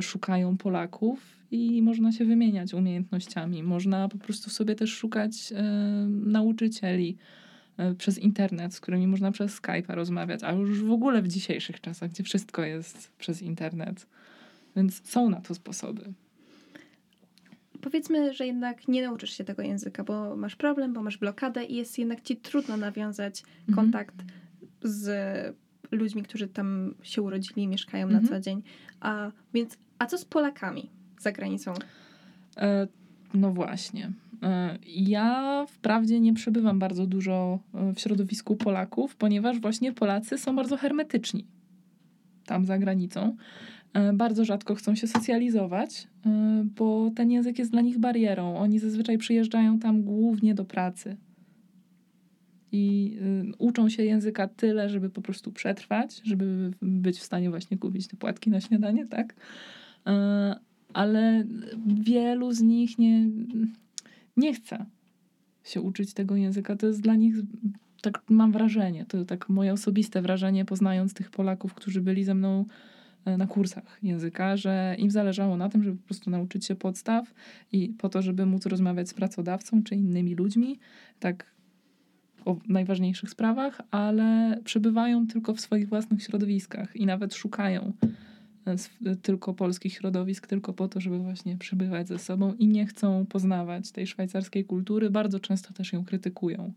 [0.00, 3.62] szukają Polaków i można się wymieniać umiejętnościami.
[3.62, 5.62] Można po prostu sobie też szukać e,
[6.08, 7.16] nauczycieli
[7.76, 11.80] e, przez internet, z którymi można przez Skype'a rozmawiać, a już w ogóle w dzisiejszych
[11.80, 14.06] czasach, gdzie wszystko jest przez internet.
[14.76, 16.12] Więc są na to sposoby.
[17.80, 21.76] Powiedzmy, że jednak nie nauczysz się tego języka, bo masz problem, bo masz blokadę i
[21.76, 23.76] jest jednak ci trudno nawiązać mhm.
[23.76, 24.14] kontakt
[24.82, 25.56] z
[25.90, 28.22] ludźmi, którzy tam się urodzili i mieszkają mhm.
[28.24, 28.62] na co dzień.
[29.00, 30.90] A więc, a co z Polakami?
[31.20, 31.74] za granicą?
[32.56, 32.88] E,
[33.34, 34.12] no właśnie.
[34.42, 40.56] E, ja wprawdzie nie przebywam bardzo dużo e, w środowisku Polaków, ponieważ właśnie Polacy są
[40.56, 41.46] bardzo hermetyczni
[42.46, 43.36] tam za granicą.
[44.14, 46.08] Bardzo rzadko chcą się socjalizować,
[46.64, 48.56] bo ten język jest dla nich barierą.
[48.56, 51.16] Oni zazwyczaj przyjeżdżają tam głównie do pracy.
[52.72, 53.16] I
[53.58, 58.16] uczą się języka tyle, żeby po prostu przetrwać, żeby być w stanie właśnie kupić te
[58.16, 59.34] płatki na śniadanie, tak?
[60.92, 61.44] ale
[61.86, 63.28] wielu z nich nie,
[64.36, 64.86] nie chce
[65.64, 66.76] się uczyć tego języka.
[66.76, 67.34] To jest dla nich,
[68.02, 72.64] tak mam wrażenie, to tak moje osobiste wrażenie, poznając tych Polaków, którzy byli ze mną
[73.24, 77.34] e, na kursach języka, że im zależało na tym, żeby po prostu nauczyć się podstaw
[77.72, 80.78] i po to, żeby móc rozmawiać z pracodawcą czy innymi ludźmi,
[81.20, 81.57] tak
[82.48, 87.92] o najważniejszych sprawach, ale przebywają tylko w swoich własnych środowiskach i nawet szukają
[89.22, 93.92] tylko polskich środowisk, tylko po to, żeby właśnie przebywać ze sobą i nie chcą poznawać
[93.92, 95.10] tej szwajcarskiej kultury.
[95.10, 96.72] Bardzo często też ją krytykują.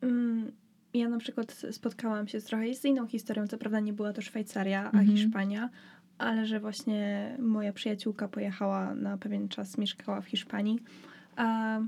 [0.00, 0.52] Mm,
[0.94, 3.46] ja na przykład spotkałam się z trochę z inną historią.
[3.46, 5.06] Co prawda nie była to Szwajcaria, a mhm.
[5.06, 5.70] Hiszpania,
[6.18, 10.78] ale że właśnie moja przyjaciółka pojechała na pewien czas, mieszkała w Hiszpanii.
[11.36, 11.80] A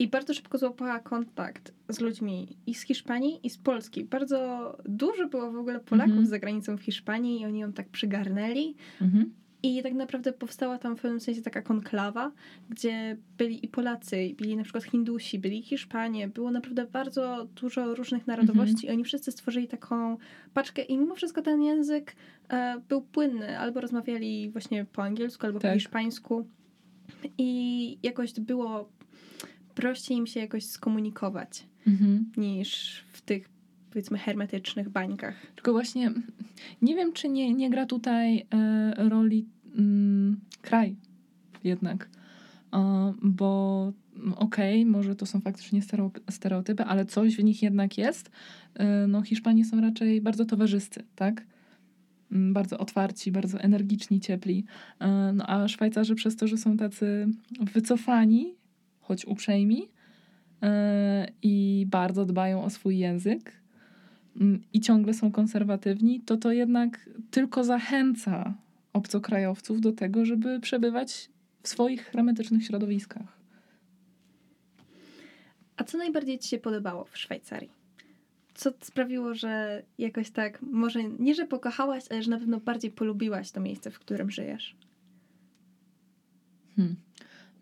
[0.00, 4.04] i bardzo szybko złapała kontakt z ludźmi i z Hiszpanii, i z Polski.
[4.04, 6.28] Bardzo dużo było w ogóle Polaków mm -hmm.
[6.28, 8.74] za granicą w Hiszpanii i oni ją tak przygarnęli.
[9.00, 9.24] Mm -hmm.
[9.62, 12.32] I tak naprawdę powstała tam w pewnym sensie taka konklawa,
[12.68, 18.26] gdzie byli i Polacy, byli na przykład Hindusi, byli Hiszpanie, było naprawdę bardzo dużo różnych
[18.26, 18.86] narodowości mm -hmm.
[18.86, 20.16] i oni wszyscy stworzyli taką
[20.54, 22.16] paczkę i mimo wszystko ten język
[22.48, 23.58] e, był płynny.
[23.58, 25.70] Albo rozmawiali właśnie po angielsku, albo tak.
[25.70, 26.46] po hiszpańsku.
[27.38, 28.88] I jakoś było
[29.74, 32.32] prościej im się jakoś skomunikować mhm.
[32.36, 33.48] niż w tych
[33.90, 35.46] powiedzmy hermetycznych bańkach.
[35.54, 36.12] Tylko właśnie
[36.82, 40.96] nie wiem, czy nie, nie gra tutaj e, roli mm, kraj
[41.64, 42.08] jednak.
[42.72, 43.92] E, bo
[44.36, 45.80] okej, okay, może to są faktycznie
[46.30, 48.30] stereotypy, ale coś w nich jednak jest.
[48.74, 51.46] E, no Hiszpanie są raczej bardzo towarzyscy, tak?
[52.32, 54.64] Mm, bardzo otwarci, bardzo energiczni, ciepli.
[54.98, 57.28] E, no a Szwajcarzy przez to, że są tacy
[57.60, 58.59] wycofani
[59.10, 59.88] choć uprzejmi
[60.62, 63.52] e, i bardzo dbają o swój język
[64.40, 68.54] mm, i ciągle są konserwatywni, to to jednak tylko zachęca
[68.92, 71.30] obcokrajowców do tego, żeby przebywać
[71.62, 73.40] w swoich hermetycznych środowiskach.
[75.76, 77.70] A co najbardziej Ci się podobało w Szwajcarii?
[78.54, 83.50] Co sprawiło, że jakoś tak, może nie, że pokochałaś, ale że na pewno bardziej polubiłaś
[83.50, 84.76] to miejsce, w którym żyjesz?
[86.76, 86.96] Hmm.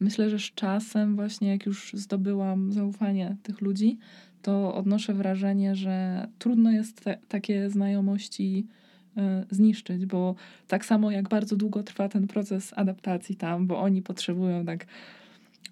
[0.00, 3.98] Myślę, że z czasem, właśnie jak już zdobyłam zaufanie tych ludzi,
[4.42, 8.66] to odnoszę wrażenie, że trudno jest te, takie znajomości
[9.16, 10.34] y, zniszczyć, bo
[10.68, 14.86] tak samo jak bardzo długo trwa ten proces adaptacji tam, bo oni potrzebują tak,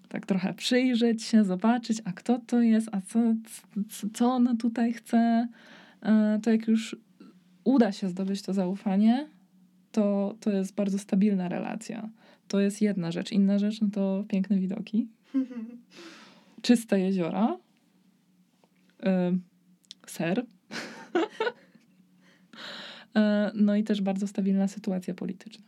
[0.09, 3.19] tak trochę przyjrzeć się, zobaczyć, a kto to jest, a co,
[4.13, 5.47] co ona tutaj chce.
[6.01, 6.95] E, to jak już
[7.63, 9.27] uda się zdobyć to zaufanie,
[9.91, 12.09] to, to jest bardzo stabilna relacja.
[12.47, 13.31] To jest jedna rzecz.
[13.31, 15.07] Inna rzecz no to piękne widoki,
[16.61, 17.57] czyste jeziora,
[20.07, 20.45] ser.
[23.15, 25.65] E, no i też bardzo stabilna sytuacja polityczna.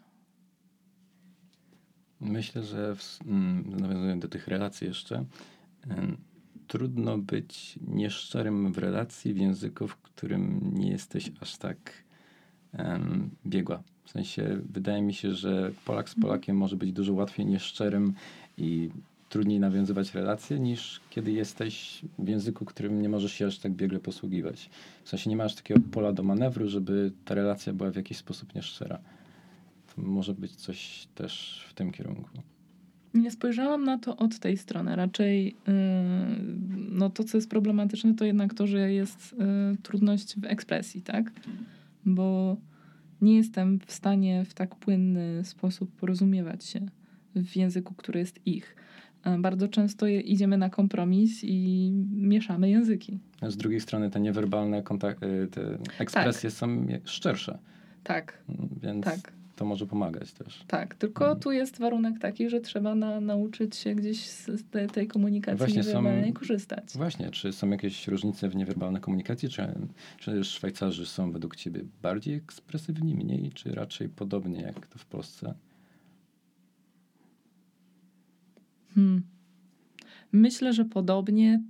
[2.20, 5.26] Myślę, że w, mm, nawiązując do tych relacji jeszcze,
[6.68, 11.78] trudno być nieszczerym w relacji w języku, w którym nie jesteś aż tak
[12.78, 13.84] um, biegła.
[14.04, 16.16] W sensie wydaje mi się, że Polak z.
[16.16, 18.14] Polakiem może być dużo łatwiej nieszczerym
[18.58, 18.90] i
[19.30, 24.00] trudniej nawiązywać relacje, niż kiedy jesteś w języku, którym nie możesz się aż tak biegle
[24.00, 24.70] posługiwać.
[25.04, 28.56] W sensie nie masz takiego pola do manewru, żeby ta relacja była w jakiś sposób
[28.56, 29.00] nieszczera.
[29.96, 32.30] To może być coś też w tym kierunku.
[33.14, 34.96] Nie spojrzałam na to od tej strony.
[34.96, 35.74] Raczej yy,
[36.90, 41.32] no to, co jest problematyczne, to jednak to, że jest yy, trudność w ekspresji, tak?
[42.10, 42.58] Bo
[43.22, 46.80] nie jestem w stanie w tak płynny sposób porozumiewać się
[47.36, 48.76] w języku, który jest ich.
[49.40, 53.20] Bardzo często idziemy na kompromis i mieszamy języki.
[53.48, 56.58] Z drugiej strony te niewerbalne kontak- y, te ekspresje tak.
[56.58, 57.60] są szczersze.
[58.04, 58.44] Tak.
[58.82, 59.34] Więc tak.
[59.60, 60.64] To może pomagać też.
[60.68, 61.40] Tak, tylko hmm.
[61.40, 65.82] tu jest warunek taki, że trzeba na, nauczyć się gdzieś z te, tej komunikacji właśnie
[65.82, 66.94] niewerbalnej są, korzystać.
[66.96, 69.50] Właśnie, czy są jakieś różnice w niewerbalnej komunikacji?
[69.50, 69.76] Czy,
[70.18, 75.54] czy Szwajcarzy są według ciebie bardziej ekspresywni, mniej, czy raczej podobnie jak to w Polsce?
[78.96, 79.24] Hmm.
[80.32, 81.64] Myślę, że podobnie,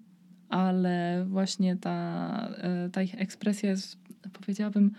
[0.49, 3.97] ale właśnie ta, e, ta ich ekspresja jest,
[4.33, 4.91] powiedziałabym,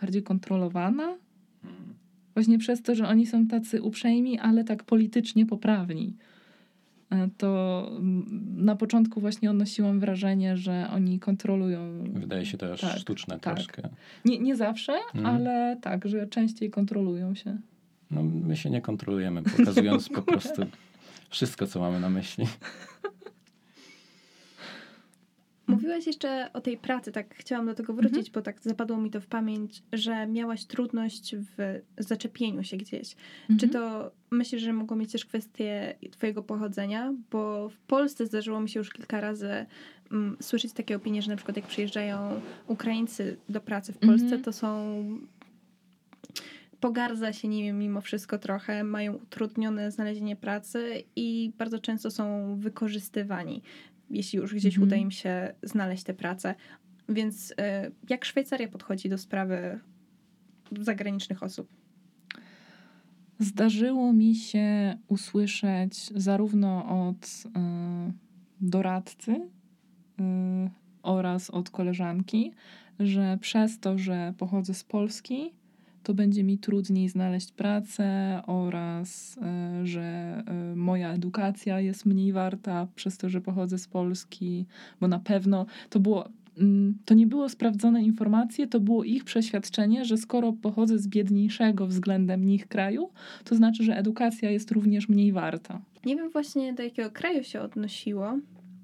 [0.00, 1.25] bardziej kontrolowana.
[2.36, 6.16] Właśnie przez to, że oni są tacy uprzejmi, ale tak politycznie poprawni.
[7.10, 7.90] E, to
[8.56, 12.04] na początku właśnie odnosiłam wrażenie, że oni kontrolują.
[12.12, 13.54] Wydaje się to aż tak, sztuczne tak.
[13.54, 13.88] troszkę.
[14.24, 15.26] Nie, nie zawsze, mm.
[15.26, 17.58] ale tak, że częściej kontrolują się.
[18.10, 20.62] No, my się nie kontrolujemy, pokazując po prostu
[21.30, 22.46] wszystko, co mamy na myśli.
[25.76, 28.32] Mówiłaś jeszcze o tej pracy, tak chciałam do tego wrócić, mhm.
[28.34, 33.16] bo tak zapadło mi to w pamięć, że miałaś trudność w zaczepieniu się gdzieś.
[33.40, 33.58] Mhm.
[33.58, 37.14] Czy to myślisz, że mogło mieć też kwestię twojego pochodzenia?
[37.30, 39.66] Bo w Polsce zdarzyło mi się już kilka razy
[40.10, 44.42] um, słyszeć takie opinie, że na przykład jak przyjeżdżają Ukraińcy do pracy w Polsce, mhm.
[44.42, 44.96] to są
[46.80, 53.62] pogardza się nimi mimo wszystko trochę, mają utrudnione znalezienie pracy i bardzo często są wykorzystywani,
[54.10, 54.88] jeśli już gdzieś mhm.
[54.88, 56.54] uda im się znaleźć tę pracę.
[57.08, 57.54] Więc y,
[58.08, 59.80] jak Szwajcaria podchodzi do sprawy
[60.80, 61.68] zagranicznych osób?
[63.38, 67.50] Zdarzyło mi się usłyszeć zarówno od y,
[68.60, 69.40] doradcy y,
[71.02, 72.52] oraz od koleżanki,
[72.98, 75.54] że przez to, że pochodzę z Polski,
[76.06, 82.88] to będzie mi trudniej znaleźć pracę oraz e, że e, moja edukacja jest mniej warta
[82.94, 84.66] przez to, że pochodzę z Polski,
[85.00, 90.04] bo na pewno to było mm, to nie było sprawdzone informacje, to było ich przeświadczenie,
[90.04, 93.10] że skoro pochodzę z biedniejszego względem nich kraju,
[93.44, 95.80] to znaczy, że edukacja jest również mniej warta.
[96.04, 98.38] Nie wiem właśnie do jakiego kraju się odnosiło.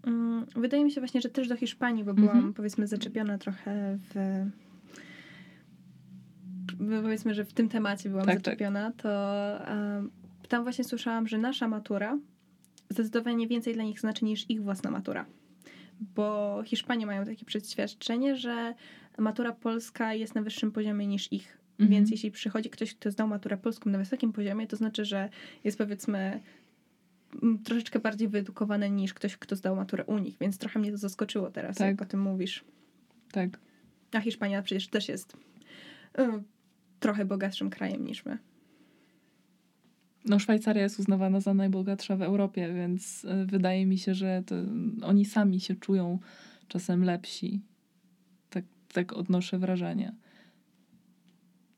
[0.07, 2.55] Mm, wydaje mi się właśnie, że też do Hiszpanii, bo byłam mhm.
[2.55, 4.45] powiedzmy zaczepiona trochę w
[7.03, 8.45] powiedzmy, że w tym temacie byłam tak, tak.
[8.45, 9.03] zaczepiona, tak.
[9.03, 9.11] to
[9.69, 10.11] um,
[10.49, 12.19] tam właśnie słyszałam, że nasza matura
[12.91, 15.27] zdecydowanie więcej dla nich znaczy niż ich własna matura.
[16.01, 18.75] Bo Hiszpanie mają takie przeświadczenie, że
[19.19, 21.59] matura polska jest na wyższym poziomie niż ich.
[21.73, 21.91] Mhm.
[21.91, 25.29] Więc jeśli przychodzi ktoś, kto zdał maturę polską na wysokim poziomie, to znaczy, że
[25.65, 26.41] jest powiedzmy
[27.65, 30.37] troszeczkę bardziej wyedukowany niż ktoś, kto zdał maturę u nich.
[30.41, 31.87] Więc trochę mnie to zaskoczyło teraz, tak.
[31.87, 32.65] jak o tym mówisz.
[33.33, 33.59] Tak.
[34.13, 35.37] A Hiszpania przecież też jest
[36.19, 36.43] y,
[37.03, 38.39] trochę bogatszym krajem niż my.
[40.25, 44.55] No, Szwajcaria jest uznawana za najbogatsza w Europie, więc y, wydaje mi się, że to,
[45.03, 46.19] oni sami się czują
[46.69, 47.61] czasem lepsi.
[48.51, 50.15] Tak, tak odnoszę wrażenie.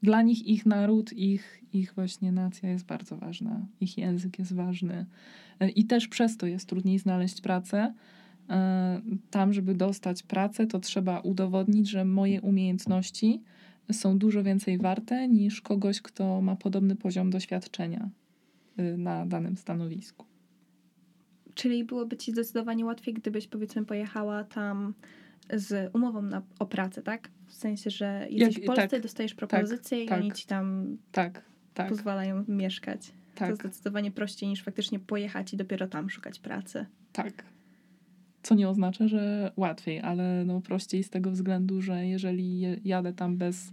[0.02, 3.66] Dla nich ich naród, ich, ich właśnie nacja jest bardzo ważna.
[3.80, 5.06] Ich język jest ważny.
[5.62, 7.94] Y, I też przez to jest trudniej znaleźć pracę.
[7.94, 8.52] Y,
[9.30, 13.42] tam, żeby dostać pracę, to trzeba udowodnić, że moje umiejętności
[13.92, 18.11] są dużo więcej warte niż kogoś, kto ma podobny poziom doświadczenia
[18.79, 20.27] y, na danym stanowisku.
[21.55, 24.94] Czyli byłoby ci zdecydowanie łatwiej, gdybyś powiedzmy pojechała tam
[25.53, 27.31] z umową na, o pracę, tak?
[27.47, 30.47] W sensie, że jesteś Jak, w Polsce, tak, dostajesz propozycję tak, i tak, oni ci
[30.47, 31.44] tam tak,
[31.75, 31.88] tak.
[31.88, 33.12] pozwalają mieszkać.
[33.35, 33.51] Tak.
[33.51, 36.87] To zdecydowanie prościej niż faktycznie pojechać i dopiero tam szukać pracy.
[37.12, 37.53] Tak.
[38.44, 43.37] Co nie oznacza, że łatwiej, ale no prościej z tego względu, że jeżeli jadę tam
[43.37, 43.72] bez,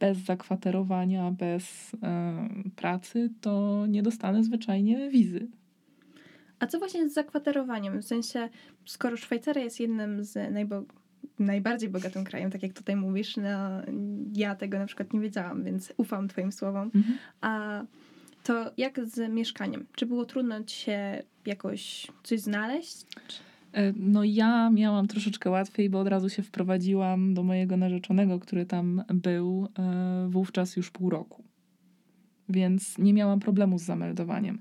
[0.00, 1.96] bez zakwaterowania, bez
[2.76, 5.48] pracy, to nie dostanę zwyczajnie wizy.
[6.58, 8.02] A co właśnie z zakwaterowaniem?
[8.02, 8.48] W sensie,
[8.84, 10.84] skoro Szwajcaria jest jednym z najbo-
[11.38, 13.82] najbardziej bogatym krajem, tak jak tutaj mówisz, no,
[14.34, 16.90] ja tego na przykład nie wiedziałam, więc ufam twoim słowom.
[16.94, 17.18] Mhm.
[17.40, 17.82] A
[18.48, 19.86] to jak z mieszkaniem?
[19.96, 23.06] Czy było trudno ci się jakoś coś znaleźć?
[23.72, 28.66] E, no ja miałam troszeczkę łatwiej, bo od razu się wprowadziłam do mojego narzeczonego, który
[28.66, 31.44] tam był e, wówczas już pół roku.
[32.48, 34.58] Więc nie miałam problemu z zameldowaniem.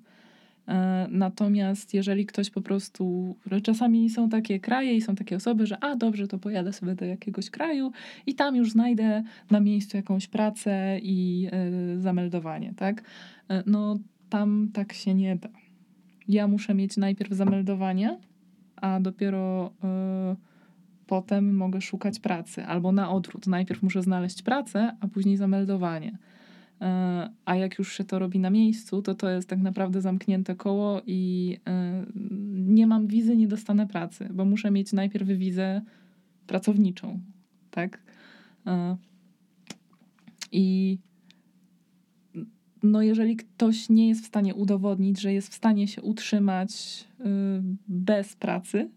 [0.68, 5.84] E, natomiast jeżeli ktoś po prostu, czasami są takie kraje i są takie osoby, że
[5.84, 7.92] a dobrze, to pojadę sobie do jakiegoś kraju
[8.26, 11.50] i tam już znajdę na miejscu jakąś pracę i
[11.98, 13.04] zameldowanie, tak?
[13.52, 15.50] Y, no tam tak się nie da.
[16.28, 18.20] Ja muszę mieć najpierw zameldowanie,
[18.76, 19.74] a dopiero
[20.34, 20.36] y,
[21.08, 22.66] potem mogę szukać pracy.
[22.66, 23.48] Albo na odwrót.
[23.48, 26.18] Najpierw muszę znaleźć pracę, a później zameldowanie.
[26.82, 30.56] E, a jak już się to robi na miejscu, to to jest tak naprawdę zamknięte
[30.56, 32.06] koło i e,
[32.52, 35.82] nie mam wizy, nie dostanę pracy, bo muszę mieć najpierw wizę
[36.48, 37.20] pracowniczą,
[37.72, 38.02] tak?
[38.68, 38.98] E,
[40.52, 40.98] I
[42.92, 47.04] no jeżeli ktoś nie jest w stanie udowodnić, że jest w stanie się utrzymać
[47.88, 48.90] bez pracy,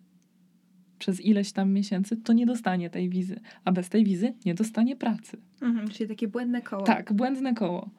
[1.00, 3.40] przez ileś tam miesięcy, to nie dostanie tej wizy.
[3.64, 5.36] A bez tej wizy nie dostanie pracy.
[5.62, 6.82] Mhm, czyli takie błędne koło.
[6.82, 7.90] Tak, błędne koło.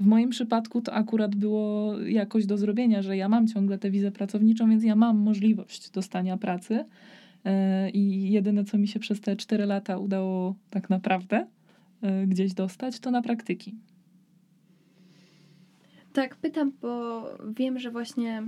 [0.00, 4.12] W moim przypadku to akurat było jakoś do zrobienia, że ja mam ciągle tę wizę
[4.12, 6.84] pracowniczą, więc ja mam możliwość dostania pracy.
[7.44, 11.46] E, I jedyne, co mi się przez te 4 lata udało tak naprawdę
[12.02, 13.74] e, gdzieś dostać, to na praktyki.
[16.16, 17.22] Tak, pytam, bo
[17.56, 18.42] wiem, że właśnie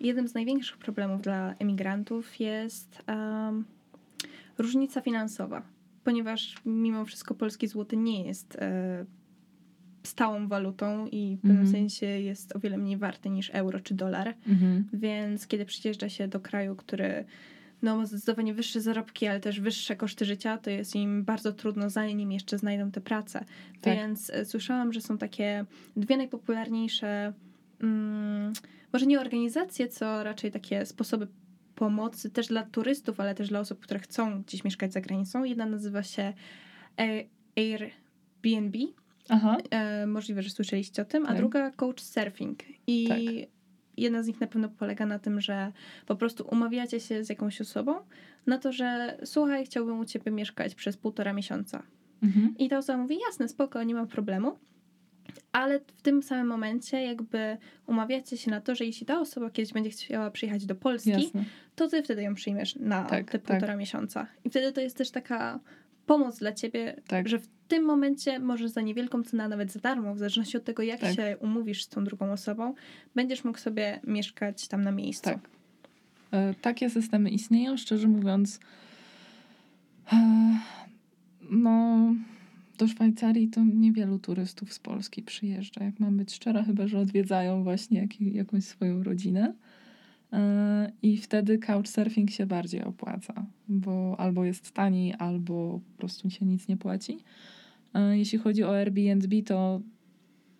[0.00, 3.64] jednym z największych problemów dla emigrantów jest um,
[4.58, 5.62] różnica finansowa,
[6.04, 9.04] ponieważ mimo wszystko polski złoty nie jest e,
[10.02, 11.72] stałą walutą i w pewnym mm -hmm.
[11.72, 14.34] sensie jest o wiele mniej warty niż euro czy dolar.
[14.46, 14.82] Mm -hmm.
[14.92, 17.24] Więc kiedy przyjeżdża się do kraju, który
[17.82, 22.32] no, zdecydowanie wyższe zarobki, ale też wyższe koszty życia, to jest im bardzo trudno, zanim
[22.32, 23.44] jeszcze znajdą tę pracę.
[23.80, 23.96] Tak.
[23.96, 25.64] Więc e, słyszałam, że są takie
[25.96, 27.32] dwie najpopularniejsze.
[27.82, 28.52] Mm,
[28.92, 31.28] może nie organizacje, co raczej takie sposoby
[31.74, 35.44] pomocy też dla turystów, ale też dla osób, które chcą gdzieś mieszkać za granicą.
[35.44, 36.32] Jedna nazywa się
[37.00, 37.24] e,
[37.56, 38.78] Airbnb.
[39.28, 39.56] Aha.
[39.70, 41.36] E, możliwe, że słyszeliście o tym, a tak.
[41.36, 42.58] druga Coach Surfing.
[42.86, 43.18] I tak.
[43.96, 45.72] Jedna z nich na pewno polega na tym, że
[46.06, 47.94] po prostu umawiacie się z jakąś osobą
[48.46, 51.82] na to, że słuchaj, chciałbym u ciebie mieszkać przez półtora miesiąca.
[52.22, 52.54] Mhm.
[52.58, 54.58] I ta osoba mówi, jasne, spoko, nie ma problemu
[55.52, 59.72] ale w tym samym momencie jakby umawiacie się na to, że jeśli ta osoba kiedyś
[59.72, 61.44] będzie chciała przyjechać do Polski, Jasne.
[61.74, 63.42] to ty wtedy ją przyjmiesz na tak, te tak.
[63.42, 63.78] półtora tak.
[63.78, 64.26] miesiąca.
[64.44, 65.60] I wtedy to jest też taka
[66.06, 67.28] pomoc dla ciebie, tak.
[67.28, 70.82] że w tym momencie możesz za niewielką cenę, nawet za darmo, w zależności od tego,
[70.82, 71.14] jak tak.
[71.14, 72.74] się umówisz z tą drugą osobą,
[73.14, 75.24] będziesz mógł sobie mieszkać tam na miejscu.
[75.24, 75.38] Tak.
[76.30, 78.60] E, takie systemy istnieją, szczerze mówiąc.
[80.12, 80.58] E,
[81.50, 81.98] no
[82.78, 87.62] do Szwajcarii to niewielu turystów z Polski przyjeżdża, jak mam być szczera, chyba że odwiedzają
[87.62, 89.54] właśnie jak, jakąś swoją rodzinę.
[90.32, 96.46] E, I wtedy couchsurfing się bardziej opłaca, bo albo jest tani, albo po prostu się
[96.46, 97.18] nic nie płaci.
[97.94, 99.80] E, jeśli chodzi o Airbnb, to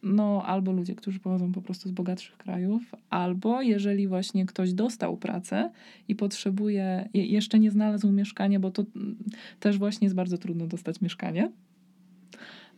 [0.03, 5.17] no albo ludzie, którzy pochodzą po prostu z bogatszych krajów, albo jeżeli właśnie ktoś dostał
[5.17, 5.71] pracę
[6.09, 8.85] i potrzebuje, jeszcze nie znalazł mieszkania, bo to
[9.61, 11.53] też właśnie jest bardzo trudno dostać mieszkanie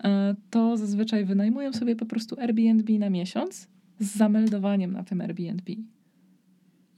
[0.05, 5.73] E, to zazwyczaj wynajmują sobie po prostu Airbnb na miesiąc z zameldowaniem na tym Airbnb.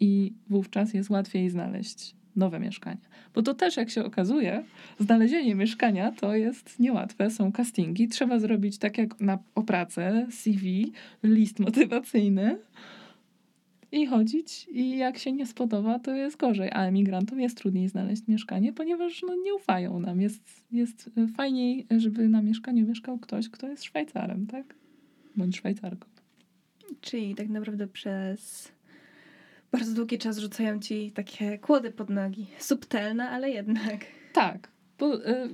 [0.00, 3.00] I wówczas jest łatwiej znaleźć nowe mieszkanie.
[3.34, 4.64] Bo to też, jak się okazuje,
[4.98, 7.30] znalezienie mieszkania to jest niełatwe.
[7.30, 12.58] Są castingi, trzeba zrobić tak jak na, o pracę, CV, list motywacyjny
[13.92, 16.70] i chodzić i jak się nie spodoba, to jest gorzej.
[16.72, 20.20] A emigrantom jest trudniej znaleźć mieszkanie, ponieważ no, nie ufają nam.
[20.20, 24.74] Jest, jest fajniej, żeby na mieszkaniu mieszkał ktoś, kto jest Szwajcarem, tak?
[25.36, 26.06] Bądź Szwajcarką.
[27.00, 28.72] Czyli tak naprawdę przez
[29.72, 32.46] bardzo długi czas rzucają ci takie kłody pod nogi.
[32.58, 34.04] Subtelne, ale jednak.
[34.32, 34.68] Tak.
[34.98, 35.50] Bo, y,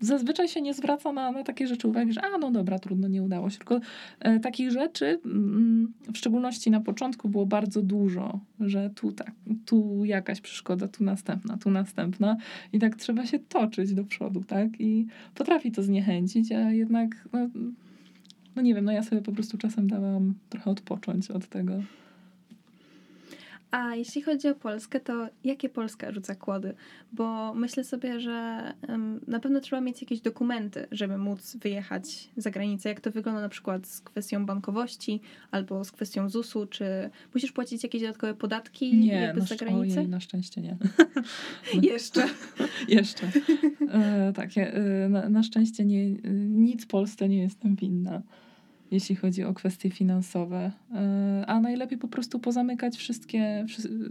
[0.00, 3.22] zazwyczaj się nie zwraca na, na takie rzeczy uwagi, że a no dobra, trudno, nie
[3.22, 3.58] udało się.
[3.58, 3.80] Tylko
[4.20, 9.32] e, takich rzeczy, mm, w szczególności na początku, było bardzo dużo, że tu tak,
[9.66, 12.36] tu jakaś przeszkoda, tu następna, tu następna
[12.72, 14.80] i tak trzeba się toczyć do przodu, tak?
[14.80, 17.48] I potrafi to zniechęcić, a jednak, no,
[18.56, 21.82] no nie wiem, no ja sobie po prostu czasem dałam trochę odpocząć od tego.
[23.70, 26.74] A jeśli chodzi o Polskę, to jakie Polska rzuca kłody?
[27.12, 28.62] Bo myślę sobie, że
[29.26, 32.88] na pewno trzeba mieć jakieś dokumenty, żeby móc wyjechać za granicę.
[32.88, 36.66] Jak to wygląda na przykład z kwestią bankowości albo z kwestią ZUS-u?
[36.66, 39.98] Czy musisz płacić jakieś dodatkowe podatki nie, na, za granicę?
[39.98, 40.76] Ojej, na szczęście nie.
[41.90, 42.28] Jeszcze.
[42.88, 43.30] Jeszcze.
[43.88, 46.10] E, tak, e, na, na szczęście nie,
[46.48, 48.22] nic Polsce nie jestem winna
[48.90, 50.72] jeśli chodzi o kwestie finansowe.
[50.94, 53.66] E, a najlepiej po prostu pozamykać wszystkie,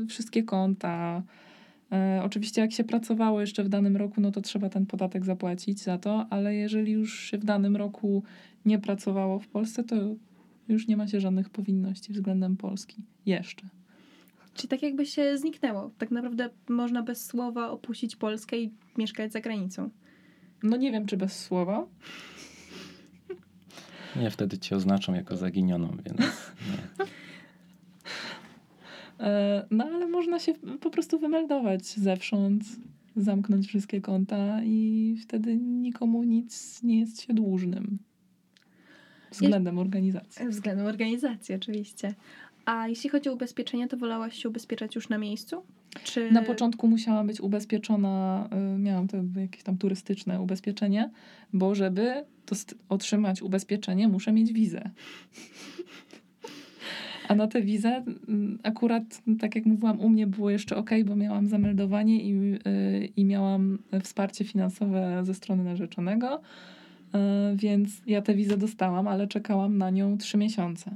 [0.10, 1.24] wszystkie konta.
[1.92, 5.80] E, oczywiście, jak się pracowało jeszcze w danym roku, no to trzeba ten podatek zapłacić
[5.80, 8.24] za to, ale jeżeli już się w danym roku
[8.66, 9.96] nie pracowało w Polsce, to
[10.68, 13.04] już nie ma się żadnych powinności względem Polski.
[13.26, 13.68] Jeszcze.
[14.54, 15.92] Czyli tak jakby się zniknęło.
[15.98, 19.90] Tak naprawdę można bez słowa opuścić Polskę i mieszkać za granicą.
[20.64, 21.88] No nie wiem, czy bez słowa.
[24.16, 27.06] Nie, wtedy cię oznaczą jako zaginioną, więc nie.
[29.20, 32.64] E, no ale można się po prostu wymeldować zewsząd,
[33.16, 38.00] zamknąć wszystkie konta i wtedy nikomu nic nie jest się dłużnym.
[39.32, 40.48] Względem organizacji.
[40.48, 42.16] Względem organizacji, oczywiście.
[42.66, 45.64] A jeśli chodzi o ubezpieczenia, to wolałaś się ubezpieczać już na miejscu?
[46.04, 46.32] Czy...
[46.32, 51.12] Na początku musiałam być ubezpieczona, y, miałam to jakieś tam turystyczne ubezpieczenie,
[51.54, 52.26] bo żeby
[52.90, 54.90] otrzymać ubezpieczenie, muszę mieć wizę.
[57.28, 61.16] A na tę wizę mm, akurat, tak jak mówiłam, u mnie było jeszcze ok, bo
[61.16, 68.36] miałam zameldowanie i, y, i miałam wsparcie finansowe ze strony narzeczonego, y, więc ja tę
[68.36, 70.96] wizę dostałam, ale czekałam na nią trzy miesiące.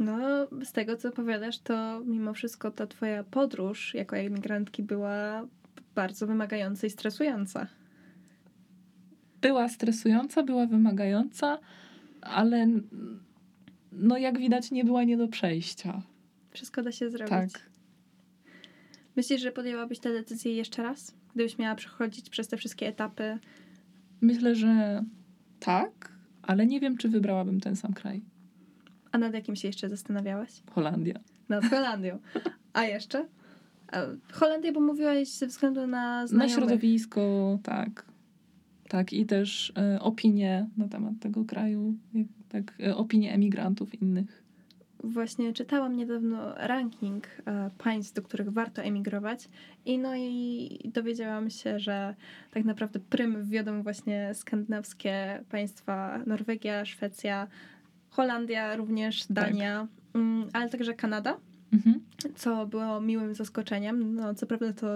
[0.00, 5.46] No, z tego co opowiadasz, to mimo wszystko ta twoja podróż jako emigrantki była
[5.94, 7.66] bardzo wymagająca i stresująca.
[9.40, 11.58] Była stresująca, była wymagająca,
[12.20, 12.66] ale
[13.92, 16.02] no jak widać nie była nie do przejścia.
[16.50, 17.30] Wszystko da się zrobić.
[17.30, 17.70] Tak.
[19.16, 21.14] Myślisz, że podjęłabyś tę decyzję jeszcze raz?
[21.34, 23.38] Gdybyś miała przechodzić przez te wszystkie etapy?
[24.20, 25.04] Myślę, że
[25.58, 28.22] tak, ale nie wiem, czy wybrałabym ten sam kraj.
[29.12, 30.62] A nad jakim się jeszcze zastanawiałaś?
[30.70, 31.20] Holandia.
[31.48, 32.18] Nad Holandią.
[32.72, 33.26] A jeszcze?
[34.32, 36.56] Holandia, bo mówiłaś ze względu na znajomych.
[36.56, 38.04] Na środowisko, tak.
[38.88, 41.94] Tak, i też e, opinie na temat tego kraju,
[42.48, 44.42] tak, e, opinie emigrantów innych.
[45.04, 49.48] Właśnie czytałam niedawno ranking e, państw, do których warto emigrować
[49.84, 52.14] i no i dowiedziałam się, że
[52.50, 57.48] tak naprawdę prym wiodą właśnie skandynawskie państwa Norwegia, Szwecja,
[58.10, 60.20] Holandia również, Dania, tak.
[60.52, 61.36] Ale także Kanada,
[61.72, 62.00] mhm.
[62.34, 64.14] co było miłym zaskoczeniem.
[64.14, 64.86] No, co prawda to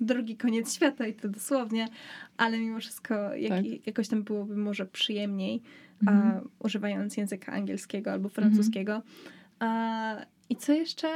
[0.00, 1.88] drugi koniec świata i to dosłownie,
[2.36, 3.86] ale mimo wszystko jak, tak.
[3.86, 5.62] jakoś tam byłoby może przyjemniej,
[6.02, 6.18] mhm.
[6.18, 8.94] a, używając języka angielskiego albo francuskiego.
[8.94, 9.12] Mhm.
[9.58, 11.08] A, I co jeszcze?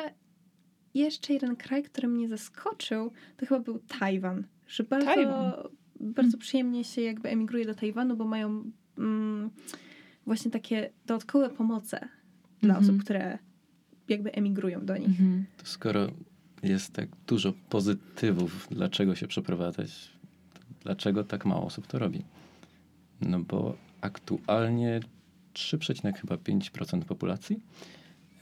[0.94, 4.44] Jeszcze jeden kraj, który mnie zaskoczył, to chyba był Tajwan.
[4.66, 5.52] Że bardzo, Tajwan.
[6.00, 6.38] bardzo mhm.
[6.38, 8.70] przyjemnie się jakby emigruje do Tajwanu, bo mają...
[8.98, 9.50] Mm,
[10.28, 12.08] właśnie takie dodatkowe pomoce
[12.60, 12.84] dla mhm.
[12.84, 13.38] osób, które
[14.08, 15.08] jakby emigrują do nich.
[15.08, 15.44] Mhm.
[15.56, 16.06] To skoro
[16.62, 20.12] jest tak dużo pozytywów, dlaczego się przeprowadzać,
[20.82, 22.24] dlaczego tak mało osób to robi?
[23.20, 25.00] No bo aktualnie
[25.54, 27.60] 3,5% populacji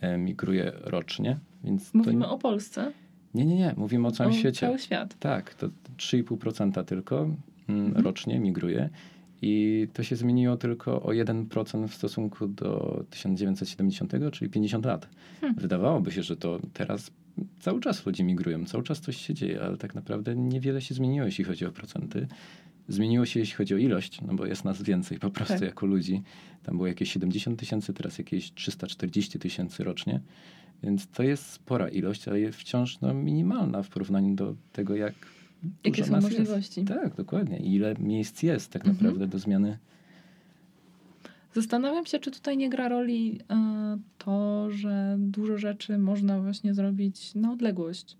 [0.01, 1.39] emigruje rocznie.
[1.65, 2.31] Więc Mówimy to...
[2.31, 2.93] o Polsce?
[3.35, 3.75] Nie, nie, nie.
[3.77, 4.61] Mówimy o całym o świecie.
[4.61, 5.19] Cały świat.
[5.19, 7.23] Tak, to 3,5% tylko
[7.69, 8.05] mm, mhm.
[8.05, 8.91] rocznie migruje.
[9.43, 15.09] I to się zmieniło tylko o 1% w stosunku do 1970, czyli 50 lat.
[15.41, 15.61] Hmm.
[15.61, 17.11] Wydawałoby się, że to teraz
[17.61, 21.27] cały czas ludzie migrują, cały czas coś się dzieje, ale tak naprawdę niewiele się zmieniło,
[21.27, 22.27] jeśli chodzi o procenty.
[22.89, 25.63] Zmieniło się, jeśli chodzi o ilość, no bo jest nas więcej po prostu tak.
[25.63, 26.23] jako ludzi.
[26.63, 30.21] Tam było jakieś 70 tysięcy, teraz jakieś 340 tysięcy rocznie.
[30.83, 35.15] Więc to jest spora ilość, ale wciąż no, minimalna w porównaniu do tego, jak
[35.85, 36.81] Jakie są możliwości.
[36.81, 36.93] Jest.
[36.93, 37.59] Tak, dokładnie.
[37.59, 38.97] I ile miejsc jest tak mhm.
[38.97, 39.79] naprawdę do zmiany.
[41.55, 43.45] Zastanawiam się, czy tutaj nie gra roli y,
[44.19, 48.17] to, że dużo rzeczy można właśnie zrobić na odległość.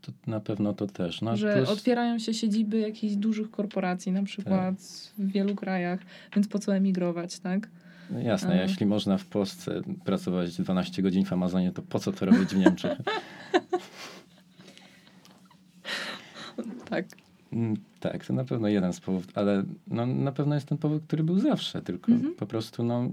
[0.00, 1.22] To na pewno to też.
[1.22, 1.68] No, że plus...
[1.68, 5.26] otwierają się siedziby jakichś dużych korporacji, na przykład tak.
[5.26, 6.00] w wielu krajach,
[6.34, 7.68] więc po co emigrować, tak?
[8.10, 8.62] No jasne, A...
[8.62, 12.58] jeśli można w Polsce pracować 12 godzin w Amazonie, to po co to robić w
[12.58, 12.98] Niemczech?
[16.90, 17.06] tak.
[17.52, 21.02] Mm, tak, to na pewno jeden z powodów, ale no, na pewno jest ten powód,
[21.02, 22.34] który był zawsze, tylko mhm.
[22.34, 23.10] po prostu no,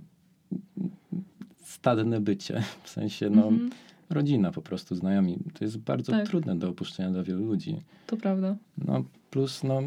[1.64, 3.70] stadne bycie, w sensie no, mhm.
[4.10, 5.38] rodzina po prostu, znajomi.
[5.54, 6.28] To jest bardzo tak.
[6.28, 7.82] trudne do opuszczenia dla wielu ludzi.
[8.08, 8.56] To prawda.
[8.78, 9.82] No, plus no,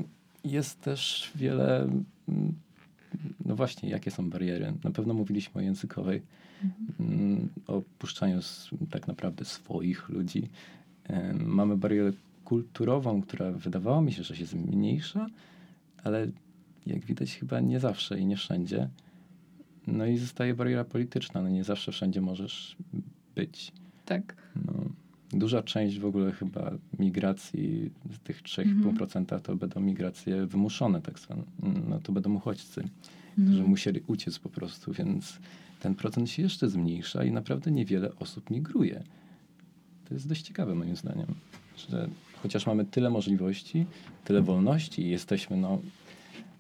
[0.45, 1.83] jest też wiele
[2.29, 2.55] mm,
[3.45, 4.73] no właśnie, jakie są bariery?
[4.85, 6.23] Na pewno mówiliśmy o językowej,
[7.01, 7.49] mhm.
[7.67, 8.41] o puszczaniu
[8.91, 10.49] tak naprawdę swoich ludzi.
[11.35, 12.13] Mamy barierę
[12.47, 15.27] kulturową, która wydawało mi się, że się zmniejsza,
[16.05, 16.27] ale
[16.87, 18.89] jak widać chyba nie zawsze i nie wszędzie.
[19.87, 22.77] No i zostaje bariera polityczna, no nie zawsze wszędzie możesz
[23.35, 23.73] być.
[24.05, 24.37] Tak.
[24.67, 24.73] No,
[25.33, 29.43] duża część w ogóle chyba migracji z tych 3,5% mhm.
[29.43, 31.43] to będą migracje wymuszone, tak zwane.
[31.89, 33.49] No to będą uchodźcy, mhm.
[33.49, 35.39] którzy musieli uciec po prostu, więc
[35.81, 39.03] ten procent się jeszcze zmniejsza i naprawdę niewiele osób migruje.
[40.09, 41.35] To jest dość ciekawe moim zdaniem,
[41.77, 42.09] że
[42.47, 43.87] chociaż mamy tyle możliwości,
[44.25, 45.79] tyle wolności i jesteśmy no,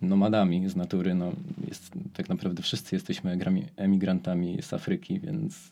[0.02, 1.32] nomadami z natury, no,
[1.68, 3.38] jest, tak naprawdę wszyscy jesteśmy
[3.76, 5.70] emigrantami z Afryki, więc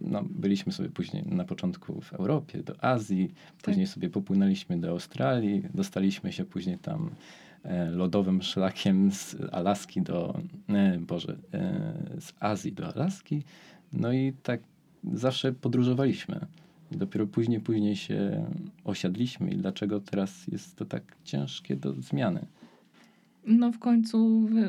[0.00, 3.30] no, byliśmy sobie później na początku w Europie, do Azji,
[3.62, 3.94] później tak.
[3.94, 7.10] sobie popłynęliśmy do Australii, dostaliśmy się później tam
[7.62, 13.42] e, lodowym szlakiem z Alaski do, e, Boże, e, z Azji do Alaski.
[13.92, 14.60] No i tak
[15.12, 16.46] zawsze podróżowaliśmy.
[16.90, 18.46] I dopiero później, później się
[18.84, 22.46] osiadliśmy i dlaczego teraz jest to tak ciężkie do zmiany.
[23.46, 24.68] No w końcu wy,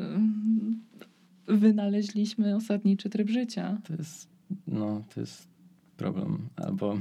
[1.46, 3.78] wynaleźliśmy osadniczy tryb życia.
[3.84, 4.28] To jest,
[4.66, 5.48] no, to jest
[5.96, 6.38] problem.
[6.56, 6.98] Albo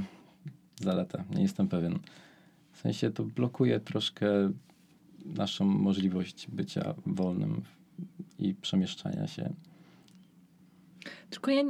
[0.82, 2.00] zaleta, nie jestem pewien.
[2.72, 4.52] W sensie to blokuje troszkę
[5.26, 7.62] naszą możliwość bycia wolnym
[8.40, 9.54] i przemieszczania się.
[11.30, 11.64] Tylko ja,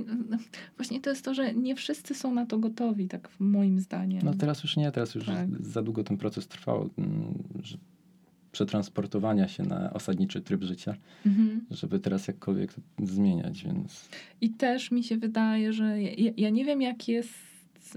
[0.78, 4.22] właśnie to jest to, że nie wszyscy są na to gotowi, tak moim zdaniem.
[4.26, 5.48] No teraz już nie, teraz już tak.
[5.60, 7.78] za długo ten proces trwał, mm, że
[8.52, 11.62] przetransportowania się na osadniczy tryb życia, mhm.
[11.72, 12.74] żeby teraz jakkolwiek
[13.04, 14.10] zmieniać, więc...
[14.42, 17.30] I też mi się wydaje, że ja, ja nie wiem, jak jest
[17.80, 17.96] w,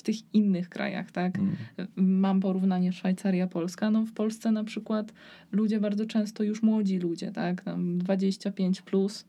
[0.00, 1.38] w tych innych krajach, tak?
[1.38, 1.56] Mm.
[1.96, 3.90] Mam porównanie Szwajcaria-Polska.
[3.90, 5.12] No w Polsce na przykład
[5.52, 7.62] ludzie bardzo często, już młodzi ludzie, tak?
[7.62, 9.24] Tam 25 plus,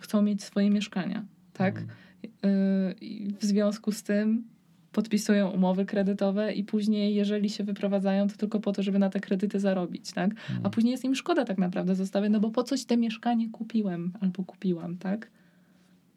[0.00, 1.76] chcą mieć swoje mieszkania, tak?
[1.76, 1.88] Mm.
[2.22, 4.44] Yy, w związku z tym
[4.92, 9.20] podpisują umowy kredytowe i później, jeżeli się wyprowadzają, to tylko po to, żeby na te
[9.20, 10.30] kredyty zarobić, tak?
[10.48, 10.70] A mhm.
[10.70, 14.44] później jest im szkoda tak naprawdę zostawiać, no bo po coś te mieszkanie kupiłem albo
[14.44, 15.30] kupiłam, tak?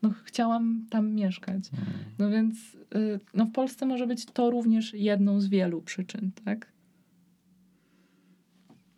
[0.02, 1.70] No chciałam tam mieszkać.
[1.74, 1.98] Mhm.
[2.20, 2.56] No więc
[2.96, 6.68] y, no w Polsce może być to również jedną z wielu przyczyn, tak?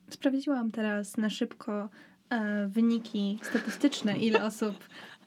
[0.10, 1.90] Sprawdziłam teraz na szybko e,
[2.68, 4.76] wyniki statystyczne, ile osób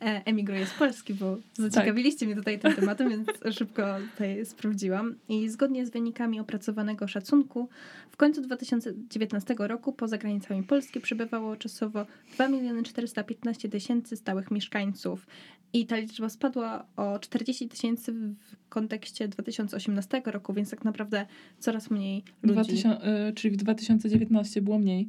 [0.05, 2.29] E, emigruje z Polski, bo zaciekawiliście tak.
[2.29, 3.29] mnie tutaj tym tematem, więc
[3.59, 5.15] szybko tutaj sprawdziłam.
[5.29, 7.69] I zgodnie z wynikami opracowanego szacunku,
[8.11, 15.27] w końcu 2019 roku poza granicami Polski przybywało czasowo 2 miliony 415 tysięcy stałych mieszkańców.
[15.73, 21.27] I ta liczba spadła o 40 tysięcy w kontekście 2018 roku, więc tak naprawdę
[21.59, 22.55] coraz mniej ludzi.
[22.55, 25.09] 2000, y, czyli w 2019 było mniej.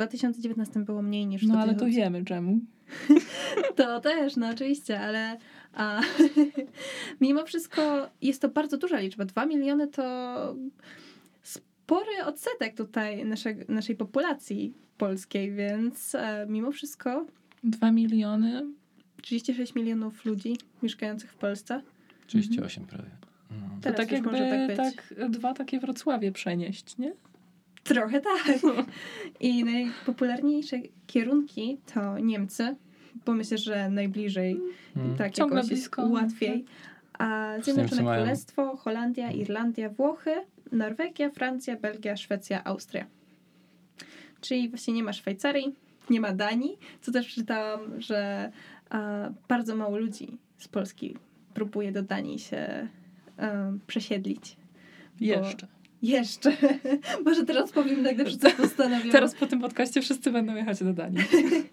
[0.00, 2.60] W 2019 było mniej niż No ale to wiemy czemu.
[3.76, 5.38] To też, no oczywiście, ale
[5.74, 6.00] a,
[7.20, 9.24] mimo wszystko jest to bardzo duża liczba.
[9.24, 10.56] Dwa miliony to
[11.42, 17.26] spory odsetek tutaj naszej, naszej populacji polskiej, więc e, mimo wszystko.
[17.64, 18.66] Dwa miliony?
[19.22, 21.82] 36 milionów ludzi mieszkających w Polsce.
[22.26, 22.98] 38 mhm.
[22.98, 23.16] prawie.
[23.50, 23.80] No.
[23.82, 24.38] To tak jakby
[24.76, 27.14] tak, tak, dwa takie Wrocławie przenieść, nie?
[27.94, 28.58] Trochę tak.
[29.40, 30.76] I najpopularniejsze
[31.06, 32.76] kierunki to Niemcy,
[33.26, 34.60] bo myślę, że najbliżej
[34.94, 35.16] hmm.
[35.16, 36.06] tak Ciągle jakoś blisko.
[36.06, 36.64] łatwiej.
[37.18, 40.34] A Zjednoczone Królestwo, Holandia, Irlandia, Włochy,
[40.72, 43.06] Norwegia, Francja, Belgia, Szwecja, Austria.
[44.40, 45.74] Czyli właśnie nie ma Szwajcarii,
[46.10, 48.50] nie ma Danii, co też czytałam, że
[48.90, 51.16] a, bardzo mało ludzi z Polski
[51.54, 52.88] próbuje do Danii się
[53.38, 54.56] a, przesiedlić.
[55.20, 55.66] Jeszcze.
[56.02, 56.52] Jeszcze.
[57.24, 59.10] Może teraz powiem nagle wszyscy postanowią.
[59.12, 61.24] Teraz po tym podcaście wszyscy będą jechać do Danii.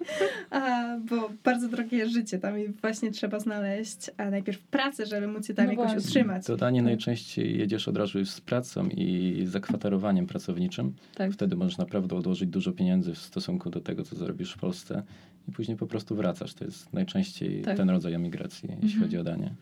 [0.50, 5.48] a, bo bardzo drogie życie tam i właśnie trzeba znaleźć a najpierw pracę, żeby móc
[5.48, 6.08] się tam no jakoś właśnie.
[6.08, 6.48] utrzymać.
[6.48, 6.86] Do Danii tak.
[6.86, 10.94] najczęściej jedziesz od razu z pracą i zakwaterowaniem pracowniczym.
[11.16, 11.32] Tak.
[11.32, 15.04] Wtedy możesz naprawdę odłożyć dużo pieniędzy w stosunku do tego, co zarobisz w Polsce
[15.48, 16.54] i później po prostu wracasz.
[16.54, 17.78] To jest najczęściej tak.
[17.78, 19.04] ten rodzaj emigracji, jeśli mhm.
[19.04, 19.54] chodzi o Danię.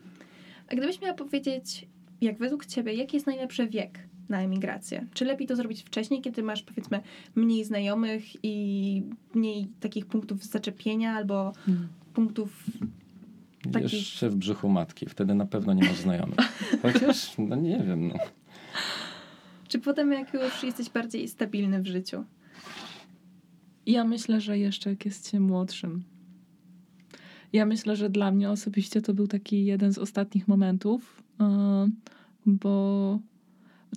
[0.68, 1.86] A gdybyś miała powiedzieć,
[2.20, 3.98] jak według ciebie, jaki jest najlepszy wiek
[4.28, 5.06] na emigrację?
[5.14, 7.00] Czy lepiej to zrobić wcześniej, kiedy masz powiedzmy
[7.34, 9.02] mniej znajomych i
[9.34, 11.88] mniej takich punktów zaczepienia albo hmm.
[12.14, 12.64] punktów
[13.72, 13.92] takich...
[13.92, 16.38] Jeszcze w brzuchu matki, wtedy na pewno nie masz znajomych.
[16.82, 18.08] Chociaż, no nie wiem.
[18.08, 18.14] No.
[19.68, 22.24] Czy potem jak już jesteś bardziej stabilny w życiu?
[23.86, 26.04] Ja myślę, że jeszcze jak jest się młodszym.
[27.52, 31.22] Ja myślę, że dla mnie osobiście to był taki jeden z ostatnich momentów,
[32.46, 33.20] bo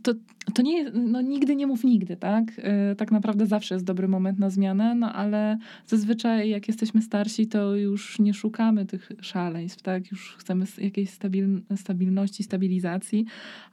[0.04, 0.14] to,
[0.54, 2.58] to nie no nigdy nie mów nigdy, tak?
[2.58, 7.48] Yy, tak naprawdę zawsze jest dobry moment na zmianę, no ale zazwyczaj jak jesteśmy starsi,
[7.48, 10.12] to już nie szukamy tych szaleństw, tak?
[10.12, 13.26] Już chcemy jakiejś stabil, stabilności, stabilizacji,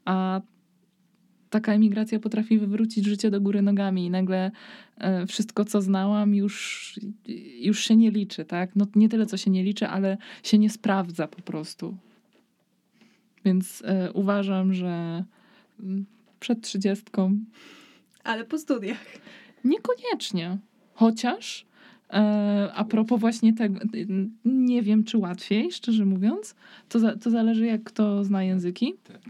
[0.04, 0.40] a
[1.50, 4.50] taka emigracja potrafi wywrócić życie do góry nogami i nagle
[4.98, 6.94] e, wszystko, co znałam, już,
[7.60, 8.76] już się nie liczy, tak?
[8.76, 11.96] No nie tyle, co się nie liczy, ale się nie sprawdza po prostu.
[13.46, 15.24] Więc e, uważam, że
[15.80, 16.06] mm,
[16.40, 17.38] przed trzydziestką.
[18.24, 19.04] Ale po studiach.
[19.64, 20.58] Niekoniecznie.
[20.94, 21.66] Chociaż
[22.10, 23.80] e, a propos właśnie tego,
[24.44, 26.54] nie wiem, czy łatwiej, szczerze mówiąc.
[26.88, 28.94] To, za, to zależy, jak kto zna języki.
[29.04, 29.20] Tak.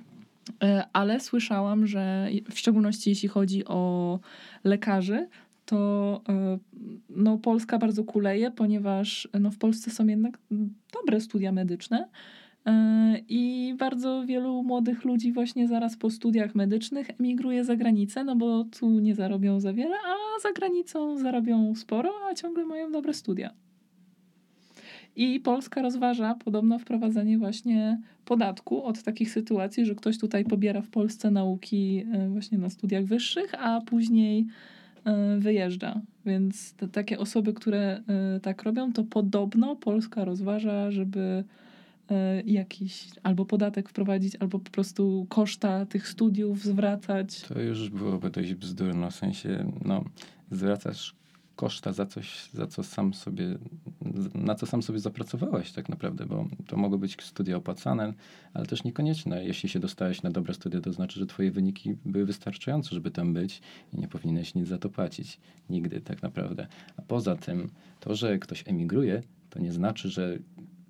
[0.62, 4.20] E, ale słyszałam, że w szczególności jeśli chodzi o
[4.64, 5.28] lekarzy,
[5.66, 6.20] to
[7.10, 10.38] no, Polska bardzo kuleje, ponieważ no, w Polsce są jednak
[10.92, 12.08] dobre studia medyczne.
[12.66, 18.36] E, I bardzo wielu młodych ludzi właśnie zaraz po studiach medycznych emigruje za granicę, no
[18.36, 23.14] bo tu nie zarobią za wiele, a za granicą zarobią sporo, a ciągle mają dobre
[23.14, 23.50] studia.
[25.16, 30.88] I Polska rozważa podobno wprowadzenie właśnie podatku od takich sytuacji, że ktoś tutaj pobiera w
[30.88, 34.46] Polsce nauki e, właśnie na studiach wyższych, a później
[35.04, 36.00] e, wyjeżdża.
[36.26, 38.02] Więc te, takie osoby, które
[38.42, 41.44] tak robią, to podobno Polska rozważa, żeby
[42.44, 47.40] jakiś albo podatek wprowadzić, albo po prostu koszta tych studiów zwracać.
[47.40, 50.04] To już byłoby dość bzdurno, w sensie, no,
[50.50, 51.14] zwracasz
[51.56, 53.58] koszta za coś, za co sam sobie,
[54.34, 58.12] na co sam sobie zapracowałeś tak naprawdę, bo to mogą być studia opłacane,
[58.54, 59.44] ale też niekonieczne.
[59.44, 63.34] Jeśli się dostałeś na dobre studia, to znaczy, że twoje wyniki były wystarczające, żeby tam
[63.34, 63.60] być
[63.92, 65.40] i nie powinieneś nic za to płacić.
[65.70, 66.66] Nigdy tak naprawdę.
[66.96, 70.38] A poza tym, to, że ktoś emigruje, to nie znaczy, że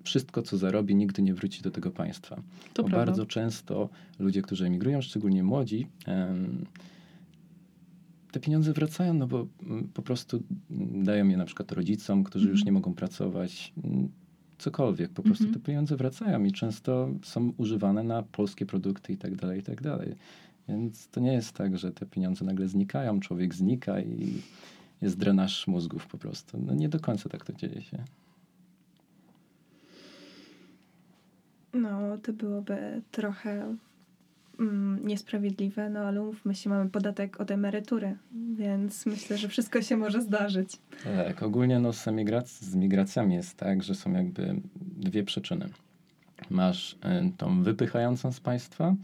[0.07, 2.41] wszystko, co zarobi, nigdy nie wróci do tego państwa.
[2.73, 3.89] To bo bardzo często
[4.19, 5.87] ludzie, którzy emigrują, szczególnie młodzi,
[8.31, 10.43] te pieniądze wracają, no bo mm, po prostu
[11.03, 12.55] dają je na przykład rodzicom, którzy mm.
[12.55, 13.73] już nie mogą pracować.
[13.83, 14.09] Mm,
[14.57, 15.57] cokolwiek, po prostu mm -hmm.
[15.57, 19.81] te pieniądze wracają i często są używane na polskie produkty i tak dalej, i tak
[19.81, 20.15] dalej.
[20.67, 24.41] Więc to nie jest tak, że te pieniądze nagle znikają, człowiek znika i
[25.01, 26.57] jest drenaż mózgów po prostu.
[26.65, 28.03] No nie do końca tak to dzieje się.
[31.73, 33.75] No, to byłoby trochę
[34.59, 38.17] mm, niesprawiedliwe, no ale umówmy się, mamy podatek od emerytury,
[38.55, 40.77] więc myślę, że wszystko się może zdarzyć.
[41.03, 42.05] Tak, ogólnie no, z,
[42.59, 45.69] z migracjami jest tak, że są jakby dwie przyczyny.
[46.49, 46.97] Masz y,
[47.37, 48.95] tą wypychającą z państwa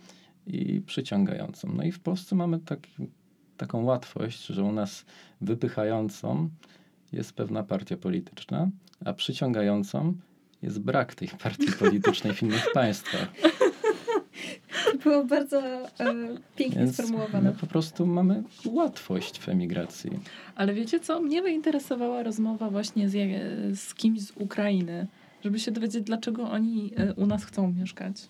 [0.47, 1.69] i przyciągającą.
[1.75, 2.59] No i w Polsce mamy
[3.57, 5.05] taką łatwość, że u nas
[5.41, 6.49] wypychającą
[7.11, 8.69] jest pewna partia polityczna,
[9.05, 10.13] a przyciągającą
[10.63, 13.27] jest brak tej partii politycznej w innych państwach.
[14.91, 15.89] To było bardzo e,
[16.55, 17.51] pięknie Więc sformułowane.
[17.51, 20.11] My po prostu mamy łatwość w emigracji.
[20.55, 21.21] Ale wiecie co?
[21.21, 23.15] Mnie by interesowała rozmowa właśnie z,
[23.79, 25.07] z kimś z Ukrainy,
[25.43, 28.29] żeby się dowiedzieć, dlaczego oni e, u nas chcą mieszkać.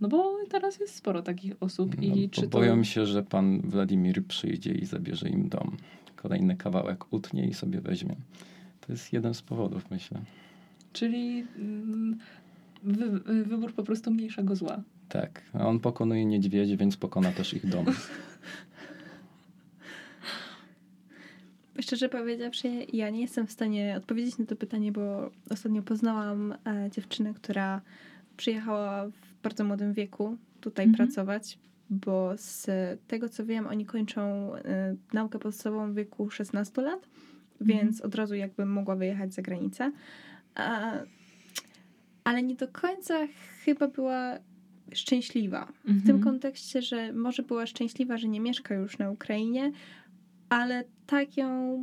[0.00, 2.84] No bo teraz jest sporo takich osób no, i czy boją to...
[2.84, 5.76] się, że pan Władimir przyjdzie i zabierze im dom.
[6.16, 8.16] Kolejny kawałek utnie i sobie weźmie.
[8.92, 10.20] To jest jeden z powodów, myślę.
[10.92, 12.18] Czyli mm,
[12.82, 14.82] wy, wybór po prostu mniejszego zła.
[15.08, 15.42] Tak.
[15.52, 17.86] A on pokonuje niedźwiedzie, więc pokona też ich dom.
[21.80, 26.90] Szczerze powiedziawszy, ja nie jestem w stanie odpowiedzieć na to pytanie, bo ostatnio poznałam e,
[26.90, 27.80] dziewczynę, która
[28.36, 31.06] przyjechała w bardzo młodym wieku tutaj mhm.
[31.06, 31.58] pracować,
[31.90, 32.66] bo z
[33.06, 37.31] tego co wiem, oni kończą e, naukę podstawową w wieku 16 lat, mhm.
[37.62, 39.92] Więc od razu jakby mogła wyjechać za granicę.
[42.24, 43.26] Ale nie do końca
[43.64, 44.38] chyba była
[44.94, 45.72] szczęśliwa.
[45.84, 46.22] W tym mhm.
[46.22, 49.72] kontekście, że może była szczęśliwa, że nie mieszka już na Ukrainie,
[50.48, 51.78] ale tak ją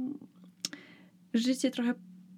[1.34, 1.94] życie trochę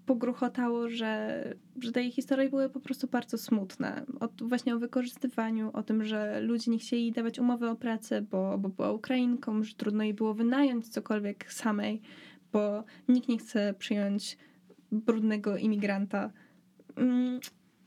[0.05, 1.43] pogruchotało, że,
[1.81, 4.05] że te jej historie były po prostu bardzo smutne.
[4.19, 8.57] O, właśnie o wykorzystywaniu, o tym, że ludzie nie chcieli dawać umowy o pracę, bo,
[8.57, 12.01] bo była Ukrainką, że trudno jej było wynająć cokolwiek samej,
[12.53, 14.37] bo nikt nie chce przyjąć
[14.91, 16.31] brudnego imigranta.
[16.95, 17.39] Mm,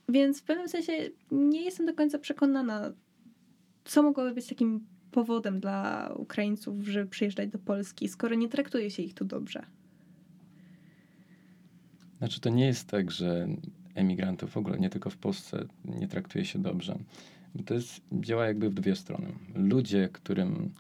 [0.08, 0.92] więc w pewnym sensie
[1.30, 2.92] nie jestem do końca przekonana,
[3.84, 9.02] co mogłoby być takim powodem dla Ukraińców, żeby przyjeżdżać do Polski, skoro nie traktuje się
[9.02, 9.66] ich tu dobrze.
[12.18, 13.48] Znaczy, to nie jest tak, że
[13.94, 16.98] emigrantów w ogóle, nie tylko w Polsce, nie traktuje się dobrze.
[17.66, 19.32] To jest, działa jakby w dwie strony.
[19.54, 20.70] Ludzie, którym,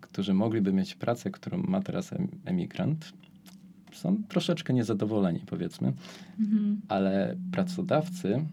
[0.00, 2.14] którzy mogliby mieć pracę, którą ma teraz
[2.44, 3.12] emigrant,
[3.92, 5.92] są troszeczkę niezadowoleni, powiedzmy,
[6.40, 6.80] mhm.
[6.88, 8.44] ale pracodawcy,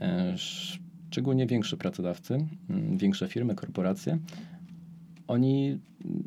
[0.00, 2.38] e, szczególnie większe pracodawcy,
[2.96, 4.18] większe firmy, korporacje,
[5.28, 5.78] oni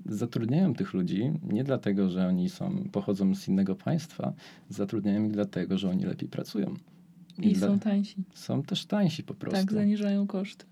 [0.05, 4.33] zatrudniają tych ludzi nie dlatego, że oni są, pochodzą z innego państwa,
[4.69, 6.73] zatrudniają ich dlatego, że oni lepiej pracują.
[7.37, 8.23] I, I dla, są tańsi.
[8.33, 9.59] Są też tańsi po prostu.
[9.59, 10.65] Tak, zaniżają koszty.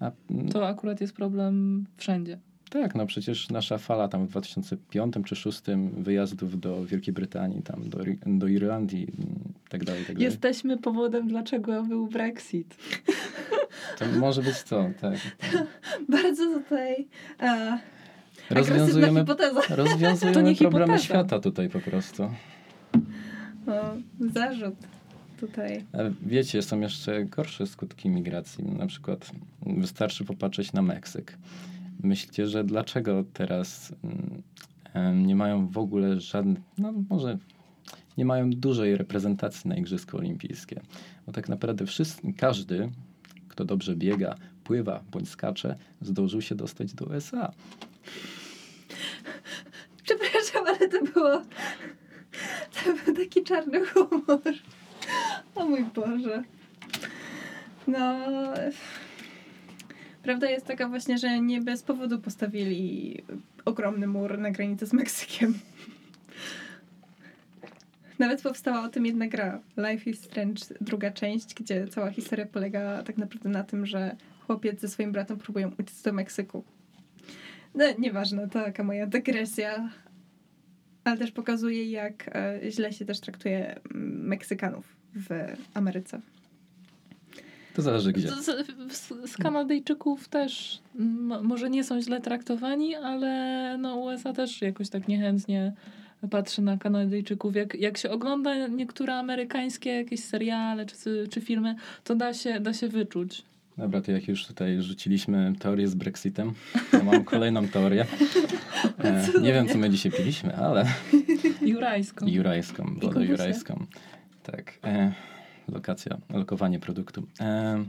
[0.00, 0.12] A,
[0.52, 2.38] to akurat jest problem wszędzie.
[2.72, 5.60] Tak, no przecież nasza fala tam w 2005 czy 2006
[5.96, 9.06] wyjazdów do Wielkiej Brytanii, tam do, do Irlandii
[9.68, 10.24] tak dalej, tak dalej.
[10.24, 12.76] Jesteśmy powodem, dlaczego był Brexit.
[13.98, 15.14] To może być to, tak.
[16.08, 17.08] Bardzo tutaj
[17.42, 17.78] uh,
[18.50, 19.24] rozwiązujemy,
[19.70, 22.22] rozwiązujemy problemy świata tutaj po prostu.
[23.66, 24.74] O, zarzut
[25.40, 25.84] tutaj.
[26.22, 28.64] wiecie, są jeszcze gorsze skutki migracji.
[28.64, 29.30] Na przykład
[29.66, 31.38] wystarczy popatrzeć na Meksyk.
[32.02, 33.94] Myślicie, że dlaczego teraz
[34.94, 37.38] um, nie mają w ogóle żadnych, no może
[38.18, 40.80] nie mają dużej reprezentacji na Igrzyska Olimpijskie?
[41.26, 42.90] Bo tak naprawdę wszyscy, każdy,
[43.48, 44.34] kto dobrze biega,
[44.64, 47.52] pływa bądź skacze, zdążył się dostać do USA.
[50.04, 51.42] Przepraszam, ale to było.
[52.84, 54.40] To był taki czarny humor.
[55.54, 56.42] O mój Boże.
[57.86, 58.18] No.
[60.22, 63.22] Prawda jest taka właśnie, że nie bez powodu postawili
[63.64, 65.54] ogromny mur na granicy z Meksykiem.
[68.18, 73.02] Nawet powstała o tym jedna gra, Life is Strange, druga część, gdzie cała historia polega
[73.02, 74.16] tak naprawdę na tym, że
[74.46, 76.64] chłopiec ze swoim bratem próbują uciec do Meksyku.
[77.74, 79.90] No, nieważne, to taka moja dygresja.
[81.04, 85.28] Ale też pokazuje, jak e, źle się też traktuje mm, Meksykanów w
[85.74, 86.20] Ameryce.
[87.74, 88.28] To zależy gdzie.
[88.28, 90.82] Z, z, z Kanadyjczyków też
[91.42, 95.72] może nie są źle traktowani, ale no USA też jakoś tak niechętnie
[96.30, 97.56] patrzy na Kanadyjczyków.
[97.56, 102.72] Jak, jak się ogląda niektóre amerykańskie jakieś seriale czy, czy filmy, to da się, da
[102.72, 103.44] się wyczuć.
[103.78, 106.52] Dobra, to jak już tutaj rzuciliśmy teorię z Brexitem,
[106.90, 108.06] to mam kolejną teorię.
[108.98, 110.86] E, nie wiem, co my dzisiaj piliśmy, ale...
[111.62, 112.26] Jurajską.
[112.26, 113.86] Jurajską, wodę jurajską.
[114.42, 114.78] Tak.
[114.84, 115.12] E,
[115.68, 117.26] lokacja, lokowanie produktu.
[117.40, 117.84] E,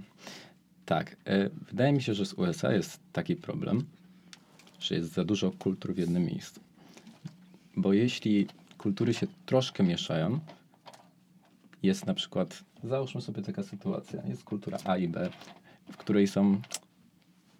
[0.86, 1.16] tak.
[1.26, 3.86] E, wydaje mi się, że z USA jest taki problem,
[4.80, 6.62] że jest za dużo kultur w jednym miejscu.
[7.76, 8.48] Bo jeśli
[8.78, 10.40] kultury się troszkę mieszają,
[11.84, 15.30] jest na przykład, załóżmy sobie taka sytuacja, jest kultura A i B,
[15.92, 16.62] w której są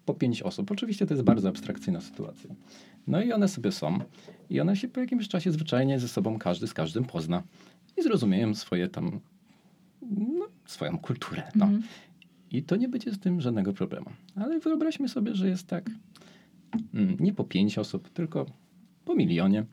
[0.06, 0.70] po pięć osób.
[0.70, 2.50] Oczywiście to jest bardzo abstrakcyjna sytuacja.
[3.06, 3.98] No i one sobie są
[4.50, 7.42] i one się po jakimś czasie zwyczajnie ze sobą każdy z każdym pozna
[7.96, 9.20] i zrozumieją swoje tam,
[10.10, 11.42] no, swoją kulturę.
[11.54, 11.64] No.
[11.64, 11.82] Mm.
[12.50, 14.06] I to nie będzie z tym żadnego problemu.
[14.36, 15.90] Ale wyobraźmy sobie, że jest tak
[16.94, 18.46] mm, nie po pięć osób, tylko
[19.04, 19.64] po milionie.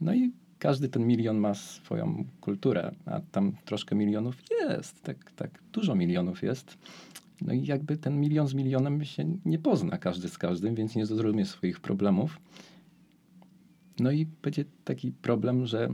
[0.00, 5.62] No i każdy ten milion ma swoją kulturę, a tam troszkę milionów jest, tak, tak
[5.72, 6.78] dużo milionów jest.
[7.40, 11.06] No i jakby ten milion z milionem się nie pozna każdy z każdym, więc nie
[11.06, 12.40] zrozumie swoich problemów.
[14.00, 15.88] No i będzie taki problem, że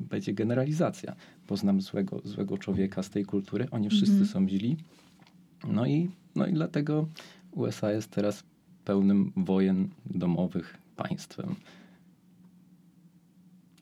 [0.00, 1.16] będzie generalizacja.
[1.46, 4.26] Poznam złego, złego człowieka z tej kultury, oni wszyscy mhm.
[4.26, 4.76] są źli.
[5.68, 7.08] No i, no i dlatego
[7.52, 8.44] USA jest teraz
[8.84, 11.54] pełnym wojen domowych państwem.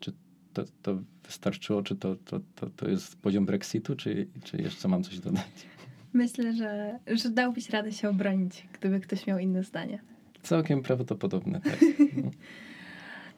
[0.00, 0.12] Czy
[0.52, 5.02] to, to wystarczyło, czy to, to, to, to jest poziom Brexitu, czy, czy jeszcze mam
[5.02, 5.66] coś dodać?
[6.12, 10.02] Myślę, że, że dałbyś radę się obronić, gdyby ktoś miał inne zdanie.
[10.42, 11.78] Całkiem prawdopodobne, tak.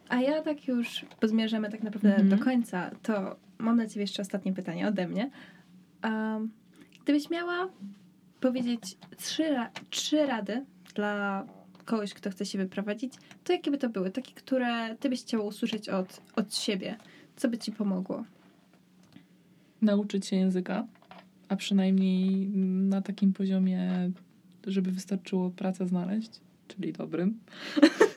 [0.09, 4.01] A ja tak już, bo zmierzamy tak naprawdę mm do końca, to mam dla ciebie
[4.01, 5.31] jeszcze ostatnie pytanie ode mnie.
[6.05, 6.51] Um,
[7.05, 7.69] gdybyś miała
[8.41, 11.47] powiedzieć trzy, ra trzy rady dla
[11.85, 14.11] kogoś, kto chce się wyprowadzić, to jakie by to były?
[14.11, 16.97] Takie, które ty byś chciała usłyszeć od, od siebie.
[17.37, 18.25] Co by ci pomogło?
[19.83, 20.87] Nauczyć się języka
[21.49, 22.49] a przynajmniej
[22.89, 24.11] na takim poziomie,
[24.67, 26.31] żeby wystarczyło pracę znaleźć,
[26.69, 27.39] czyli dobrym.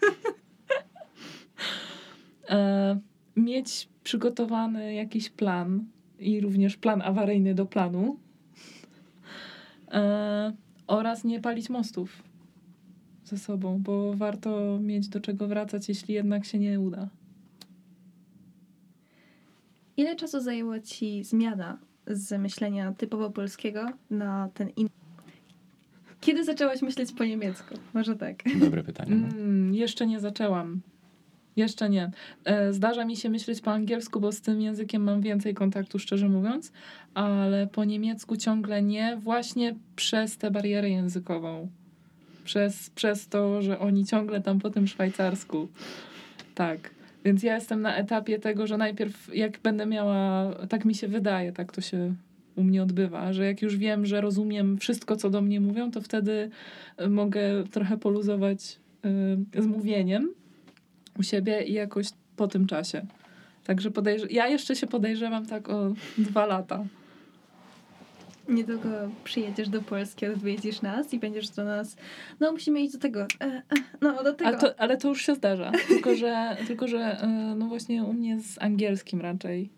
[2.50, 3.00] e,
[3.36, 5.86] mieć przygotowany jakiś plan
[6.20, 8.20] i również plan awaryjny do planu
[9.92, 10.54] e,
[10.88, 12.24] oraz nie palić mostów
[13.24, 17.10] ze sobą, bo warto mieć do czego wracać, jeśli jednak się nie uda.
[19.98, 24.90] Ile czasu zajęła ci zmiana z myślenia typowo polskiego na ten inny.
[26.22, 27.76] Kiedy zaczęłaś myśleć po niemiecku?
[27.94, 28.44] Może tak.
[28.60, 29.16] Dobre pytanie.
[29.16, 29.28] No.
[29.28, 30.82] Mm, jeszcze nie zaczęłam.
[31.60, 32.12] Jeszcze nie.
[32.46, 36.30] E, zdarza mi się myśleć po angielsku, bo z tym językiem mam więcej kontaktu, szczerze
[36.30, 36.72] mówiąc,
[37.14, 41.70] ale po niemiecku ciągle nie, właśnie przez tę barierę językową.
[42.44, 45.68] Przez, przez to, że oni ciągle tam po tym szwajcarsku.
[46.56, 46.90] Tak.
[47.26, 51.52] Więc ja jestem na etapie tego, że najpierw jak będę miała, tak mi się wydaje,
[51.52, 52.14] tak to się
[52.56, 56.02] u mnie odbywa, że jak już wiem, że rozumiem wszystko, co do mnie mówią, to
[56.02, 56.50] wtedy
[57.10, 58.80] mogę trochę poluzować
[59.58, 60.39] y, z mówieniem
[61.20, 63.06] u siebie i jakoś po tym czasie.
[63.64, 66.86] Także podejrz- ja jeszcze się podejrzewam tak o dwa lata.
[68.48, 68.90] Niedługo
[69.24, 71.96] przyjedziesz do Polski, odwiedzisz nas i będziesz do nas,
[72.40, 73.62] no musimy iść do tego, e, e,
[74.02, 74.50] no do tego.
[74.50, 75.72] Ale to, ale to już się zdarza.
[75.88, 79.70] Tylko, że, tylko, że y, no właśnie u mnie z angielskim raczej.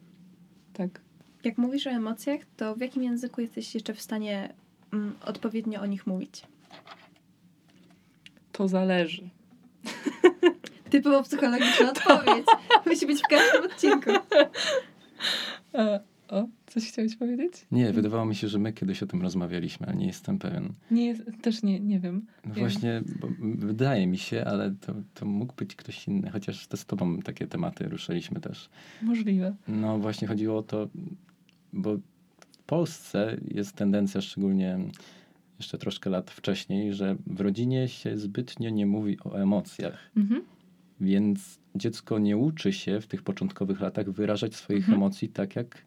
[0.73, 1.01] Tak.
[1.43, 4.53] Jak mówisz o emocjach, to w jakim języku jesteś jeszcze w stanie
[4.93, 6.43] mm, odpowiednio o nich mówić?
[8.51, 9.29] To zależy.
[10.91, 12.45] Typowo psychologiczna odpowiedź.
[12.87, 14.09] Musi być w każdym odcinku.
[15.73, 17.53] E, o, coś chciałeś powiedzieć?
[17.71, 20.73] Nie, wydawało mi się, że my kiedyś o tym rozmawialiśmy, ale nie jestem pewien.
[20.91, 22.25] Nie, jest- też nie, nie wiem.
[22.45, 22.63] No Wiem.
[22.69, 26.85] właśnie, bo wydaje mi się, ale to, to mógł być ktoś inny, chociaż to z
[26.85, 28.69] tobą takie tematy ruszyliśmy też.
[29.01, 29.55] Możliwe.
[29.67, 30.89] No właśnie chodziło o to,
[31.73, 31.95] bo
[32.39, 34.79] w Polsce jest tendencja, szczególnie
[35.59, 39.99] jeszcze troszkę lat wcześniej, że w rodzinie się zbytnio nie mówi o emocjach.
[40.17, 40.41] Mhm.
[41.01, 44.95] Więc dziecko nie uczy się w tych początkowych latach wyrażać swoich Mhm.
[44.97, 45.85] emocji tak, jak,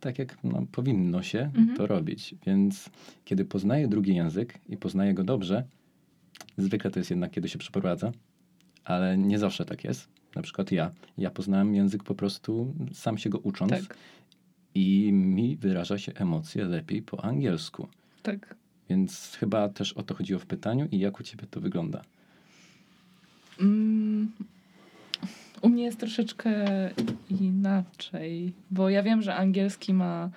[0.00, 1.76] tak jak no, powinno się Mhm.
[1.76, 2.34] to robić.
[2.46, 2.90] Więc
[3.24, 5.64] kiedy poznaje drugi język i poznaje go dobrze,
[6.56, 8.12] zwykle to jest jednak, kiedy się przeprowadza,
[8.84, 10.08] ale nie zawsze tak jest.
[10.36, 10.90] Na przykład ja.
[11.18, 13.96] Ja poznałem język po prostu sam się go ucząc Tak,
[14.74, 17.88] i mi wyraża się emocje lepiej po angielsku.
[18.22, 18.56] tak.
[18.90, 22.02] Więc chyba też o to chodziło w pytaniu i jak u ciebie to wygląda.
[23.60, 24.32] Mm,
[25.62, 26.50] u mnie jest troszeczkę
[27.40, 30.30] inaczej, bo ja wiem, że angielski ma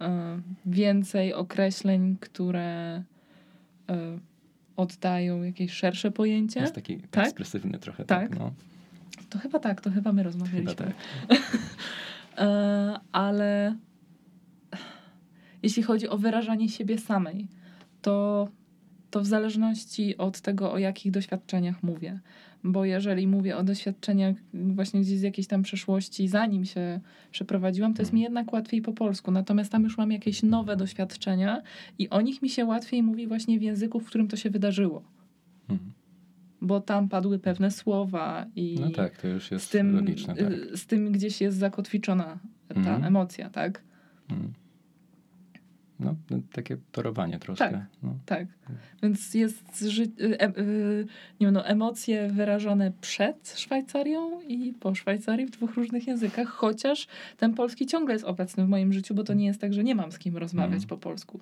[0.00, 3.02] e, więcej określeń, które e,
[4.76, 6.60] oddają jakieś szersze pojęcie.
[6.60, 7.24] Jest taki Tak?
[7.26, 8.04] ekspresywny trochę.
[8.04, 8.28] Tak?
[8.30, 8.38] Tak.
[8.38, 8.52] No,
[9.30, 10.74] To chyba tak, to chyba my chyba rozmawialiśmy.
[10.74, 10.92] tak.
[12.38, 13.76] E, ale
[15.62, 17.48] jeśli chodzi o wyrażanie siebie samej,
[18.02, 18.48] to,
[19.10, 22.20] to w zależności od tego, o jakich doświadczeniach mówię.
[22.66, 27.00] Bo jeżeli mówię o doświadczeniach właśnie gdzieś z jakiejś tam przeszłości, zanim się
[27.30, 29.30] przeprowadziłam, to jest mi jednak łatwiej po polsku.
[29.30, 31.62] Natomiast tam już mam jakieś nowe doświadczenia
[31.98, 35.02] i o nich mi się łatwiej mówi właśnie w języku, w którym to się wydarzyło.
[35.68, 35.92] Mhm.
[36.60, 40.34] Bo tam padły pewne słowa i No tak, to już z jest tym, logiczne.
[40.34, 40.52] Tak.
[40.52, 42.38] y, z tym gdzieś jest zakotwiczona
[42.68, 43.04] ta Mhm.
[43.04, 43.82] emocja, tak?
[44.30, 44.52] Mm.
[46.00, 47.70] No, no, takie torowanie troszkę.
[47.70, 47.80] Tak.
[48.02, 48.14] No.
[48.26, 48.46] Tak.
[49.02, 51.06] Więc jest ży- e, y,
[51.40, 57.06] nie wiem, no, emocje wyrażone przed Szwajcarią i po Szwajcarii w dwóch różnych językach, chociaż
[57.36, 59.94] ten polski ciągle jest obecny w moim życiu, bo to nie jest tak, że nie
[59.94, 60.88] mam z kim rozmawiać Mhm.
[60.88, 61.40] po polsku.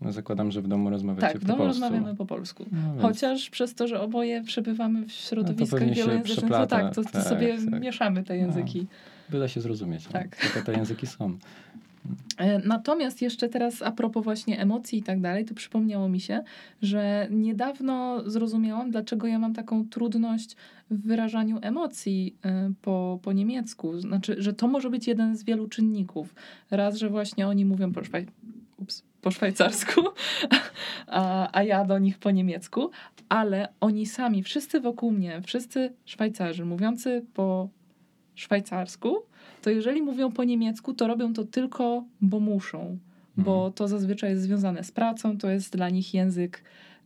[0.00, 1.82] no zakładam, że w domu rozmawiacie Tak, w po domu polsku.
[1.82, 2.64] rozmawiamy po polsku.
[2.72, 6.94] No, więc- Chociaż przez to, że oboje przebywamy w środowiskach pewnie się wielojęzycznych, to tak,
[6.94, 7.80] to, to Tak, sobie tak.
[7.80, 8.40] mieszamy te No.
[8.46, 8.86] języki.
[9.30, 10.04] Byle się zrozumieć.
[10.06, 10.12] no.
[10.12, 10.36] Tak.
[10.36, 11.38] Tylko te języki są.
[12.38, 16.42] E, Natomiast jeszcze teraz a propos właśnie emocji i tak dalej, to przypomniało mi się,
[16.82, 20.56] że niedawno zrozumiałam, dlaczego ja mam taką trudność
[20.90, 23.98] w wyrażaniu emocji e, po, po niemiecku.
[23.98, 26.34] Znaczy, że to może być jeden z wielu czynników.
[26.70, 28.26] Raz, że właśnie oni mówią po, szwaj...
[28.76, 30.00] Ups, po szwajcarsku,
[31.06, 32.90] a, a ja do nich po niemiecku,
[33.28, 37.68] ale oni sami, wszyscy wokół mnie, wszyscy Szwajcarzy mówiący po
[38.34, 39.16] szwajcarsku,
[39.68, 42.98] to jeżeli mówią po niemiecku, to robią to tylko, bo muszą,
[43.36, 43.72] bo Mhm.
[43.72, 46.62] to zazwyczaj jest związane z pracą, to jest dla nich język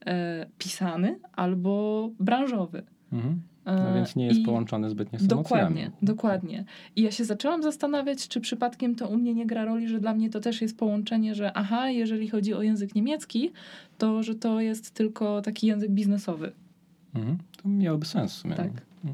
[0.07, 2.83] e, pisany albo branżowy.
[3.13, 3.43] Mhm.
[3.65, 5.97] E, No więc nie jest i- połączony zbytnio z Dokładnie, emocjami.
[6.03, 6.65] dokładnie.
[6.97, 10.15] I ja się zaczęłam zastanawiać, czy przypadkiem to u mnie nie gra roli, że dla
[10.15, 13.51] mnie to też jest połączenie, że aha, jeżeli chodzi o język niemiecki,
[13.99, 16.53] to że to jest tylko taki język biznesowy.
[17.15, 17.39] Mhm.
[17.63, 18.55] To miałoby sens w sumie.
[18.55, 18.71] Tak.
[19.05, 19.13] no.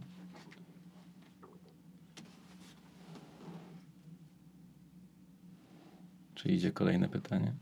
[6.39, 7.53] Czy idzie kolejne pytanie?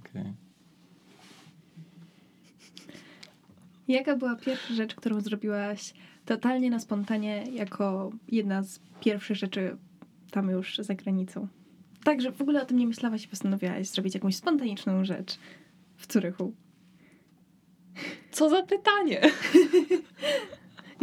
[0.00, 0.32] Okej.
[3.88, 5.94] Jaka była pierwsza rzecz, którą zrobiłaś
[6.24, 9.76] totalnie na spontanie, jako jedna z pierwszych rzeczy
[10.30, 11.48] tam już za granicą?
[12.04, 15.38] Tak, że w ogóle o tym nie myślałaś i postanowiłaś zrobić jakąś spontaniczną rzecz
[15.96, 16.54] w Curychu.
[18.30, 19.20] Co za pytanie!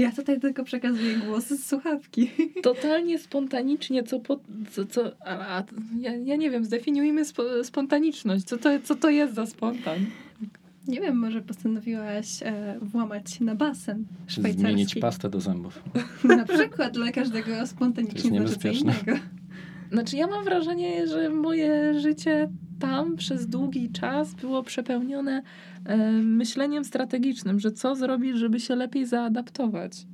[0.01, 2.29] Ja tutaj tylko przekazuję głosy z słuchawki.
[2.63, 4.39] Totalnie spontanicznie, co po,
[4.71, 5.63] co, co, a, a,
[5.99, 8.43] ja, ja nie wiem, zdefiniujmy spo, spontaniczność.
[8.45, 10.05] Co to, co to jest za spontan?
[10.87, 14.61] Nie wiem, może postanowiłaś e, włamać na basen szwajcarski.
[14.61, 15.83] zmienić pastę do zębów?
[16.37, 18.93] Na przykład dla każdego To spontanicznie jest niebezpieczne.
[19.03, 19.19] innego.
[19.91, 22.49] Znaczy, ja mam wrażenie, że moje życie
[22.81, 25.43] tam przez długi czas było przepełnione
[25.85, 30.05] e, myśleniem strategicznym, że co zrobić, żeby się lepiej zaadaptować.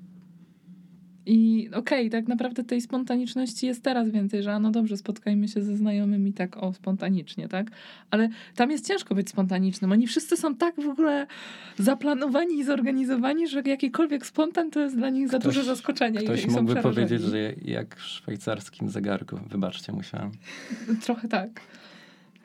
[1.30, 5.48] I okej, okay, tak naprawdę tej spontaniczności jest teraz więcej, że a no dobrze, spotkajmy
[5.48, 7.72] się ze znajomymi tak o spontanicznie, tak?
[8.12, 9.92] Ale tam jest ciężko być spontanicznym.
[9.92, 11.28] Oni wszyscy są tak w ogóle
[11.78, 16.20] zaplanowani i zorganizowani, że jakikolwiek spontan to jest dla nich za duże zaskoczenie.
[16.20, 19.40] Ktoś i, mógłby powiedzieć, że jak w szwajcarskim zegarku.
[19.50, 20.32] Wybaczcie, musiałam.
[21.02, 21.62] Trochę tak.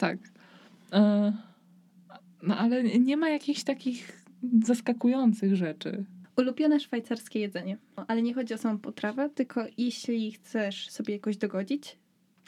[0.02, 0.18] Tak.
[0.92, 1.32] E,
[2.42, 4.24] no ale nie ma jakichś takich
[4.62, 6.04] zaskakujących rzeczy.
[6.36, 7.78] Ulubione szwajcarskie jedzenie.
[8.08, 11.98] Ale nie chodzi o samą potrawę, tylko jeśli chcesz sobie jakoś dogodzić,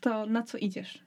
[0.00, 1.04] to na co idziesz?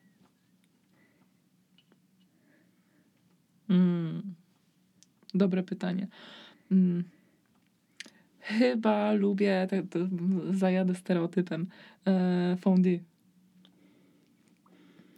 [3.70, 4.34] Mm.
[5.34, 6.08] Dobre pytanie.
[6.72, 7.04] Mm.
[8.40, 9.84] Chyba lubię, te,
[10.52, 11.68] zajadę stereotypem,
[12.06, 13.00] e, fondue.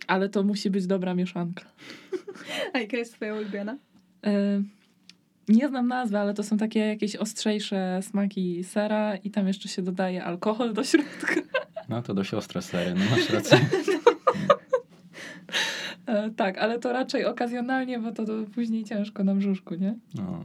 [0.10, 1.66] Ale to musi być dobra mieszanka.
[2.74, 3.78] A jaka jest twoja ulubiona?
[4.26, 4.64] E,
[5.48, 9.82] nie znam nazwy, ale to są takie jakieś ostrzejsze smaki sera i tam jeszcze się
[9.82, 11.34] dodaje alkohol do środka.
[11.90, 13.58] No to dość ostre sery, no masz rację.
[16.06, 19.96] e, tak, ale to raczej okazjonalnie, bo to, to później ciężko na brzuszku, nie?
[20.16, 20.44] No.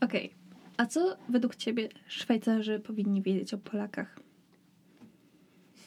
[0.00, 0.26] Okej.
[0.26, 0.38] Okay.
[0.76, 4.20] A co według ciebie Szwajcarzy powinni wiedzieć o Polakach?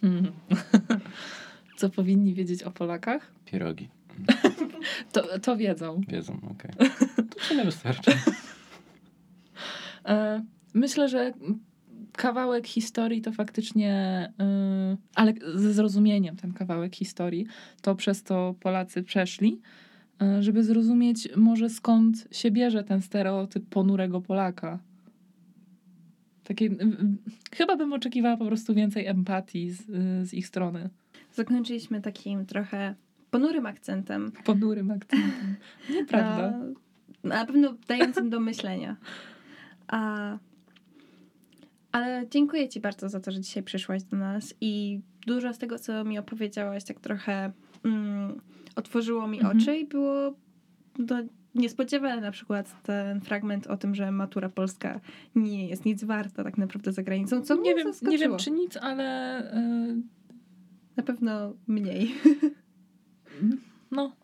[0.01, 0.31] Hmm.
[1.77, 3.31] co powinni wiedzieć o Polakach?
[3.45, 3.89] Pierogi.
[5.11, 6.01] To, to wiedzą.
[6.07, 6.71] Wiedzą, okej.
[6.71, 6.89] Okay.
[7.49, 8.11] To nie wystarczy.
[10.05, 11.33] E, myślę, że
[12.11, 13.93] kawałek historii to faktycznie,
[14.39, 17.45] e, ale ze zrozumieniem ten kawałek historii,
[17.81, 19.61] to przez to Polacy przeszli,
[20.21, 24.79] e, żeby zrozumieć może skąd się bierze ten stereotyp ponurego Polaka.
[26.43, 26.69] Takie,
[27.51, 29.85] chyba bym oczekiwała po prostu więcej empatii z,
[30.29, 30.89] z ich strony.
[31.37, 32.95] Zakończyliśmy takim trochę
[33.31, 34.31] ponurym akcentem.
[34.45, 35.55] Ponurym akcentem.
[35.89, 36.51] Nieprawda.
[37.23, 38.97] Na, na pewno dającym do myślenia.
[39.87, 40.37] A,
[41.91, 45.79] ale dziękuję Ci bardzo za to, że dzisiaj przyszłaś do nas i dużo z tego,
[45.79, 47.51] co mi opowiedziałaś, tak trochę
[47.85, 48.41] mm,
[48.75, 49.57] otworzyło mi mhm.
[49.57, 50.33] oczy i było
[50.99, 51.15] do,
[51.55, 54.99] niespodziewane na przykład ten fragment o tym, że matura polska
[55.35, 58.77] nie jest nic warta tak naprawdę za granicą, co nie wiem, Nie wiem, czy nic,
[58.77, 59.51] ale...
[60.97, 62.15] Na pewno mniej.
[63.91, 64.15] No.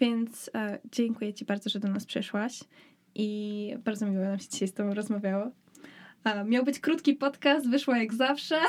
[0.00, 2.60] Więc e, dziękuję Ci bardzo, że do nas przyszłaś
[3.14, 5.50] i bardzo miło nam się dzisiaj z Tobą rozmawiało.
[6.24, 8.60] A, miał być krótki podcast, wyszło jak zawsze.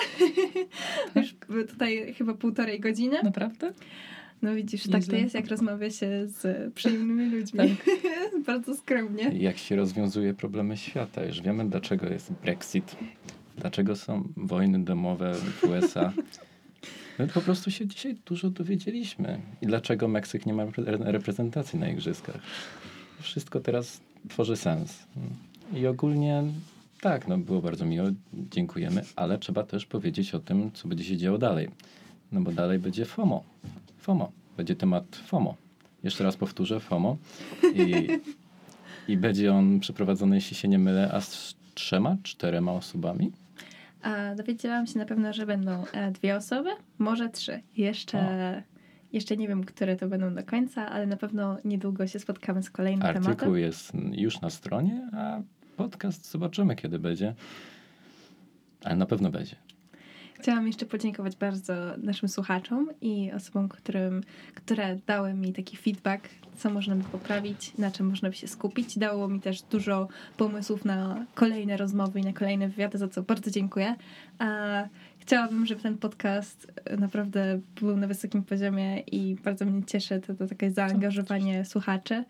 [1.14, 1.24] Tak.
[1.24, 1.36] Już
[1.70, 3.18] tutaj chyba półtorej godziny.
[3.24, 3.74] Naprawdę?
[4.41, 4.99] No widzisz, Nieźle.
[4.99, 7.60] tak to jest, jak rozmawia się z przyjemnymi ludźmi.
[7.60, 7.70] Tak.
[8.47, 9.24] bardzo skromnie.
[9.24, 11.26] Jak się rozwiązuje problemy świata.
[11.26, 12.95] Już wiemy, dlaczego jest Brexit.
[13.58, 16.14] Dlaczego są wojny domowe w USA.
[17.20, 19.41] My po prostu się dzisiaj dużo dowiedzieliśmy.
[19.61, 20.63] I dlaczego Meksyk nie ma
[20.99, 22.39] reprezentacji na igrzyskach.
[23.22, 25.03] Wszystko teraz tworzy sens.
[25.74, 26.43] I ogólnie
[27.01, 31.18] tak, no było bardzo miło, dziękujemy, ale trzeba też powiedzieć o tym, co będzie się
[31.18, 31.70] działo dalej.
[32.32, 33.43] No bo dalej będzie FOMO.
[33.97, 34.32] FOMO.
[34.57, 35.55] Będzie temat FOMO.
[36.03, 37.18] Jeszcze raz powtórzę, FOMO.
[37.76, 38.07] I,
[39.07, 43.32] i będzie on przeprowadzony, jeśli się nie mylę, a z trzema, czterema osobami.
[44.02, 47.62] A dowiedziałam się na pewno, że będą e, dwie osoby, może trzy.
[47.78, 48.64] Jeszcze,
[49.14, 52.70] jeszcze nie wiem, które to będą do końca, ale na pewno niedługo się spotkamy z
[52.70, 53.39] kolejnym Artykuł tematem.
[53.39, 55.41] Artykuł jest już na stronie, a
[55.78, 57.34] podcast zobaczymy, kiedy będzie.
[58.84, 59.56] Ale na pewno będzie.
[60.39, 64.23] Chciałam jeszcze podziękować bardzo naszym słuchaczom i osobom, którym,
[64.55, 68.97] które dały mi taki feedback, co można by poprawić, na czym można by się skupić.
[68.97, 70.07] Dało mi też dużo
[70.38, 73.95] pomysłów na kolejne rozmowy i na kolejne wywiady, za co bardzo dziękuję.
[74.39, 74.47] A
[75.19, 80.47] chciałabym, żeby ten podcast naprawdę był na wysokim poziomie i bardzo mnie cieszy to, to
[80.47, 82.23] takie zaangażowanie słuchaczy.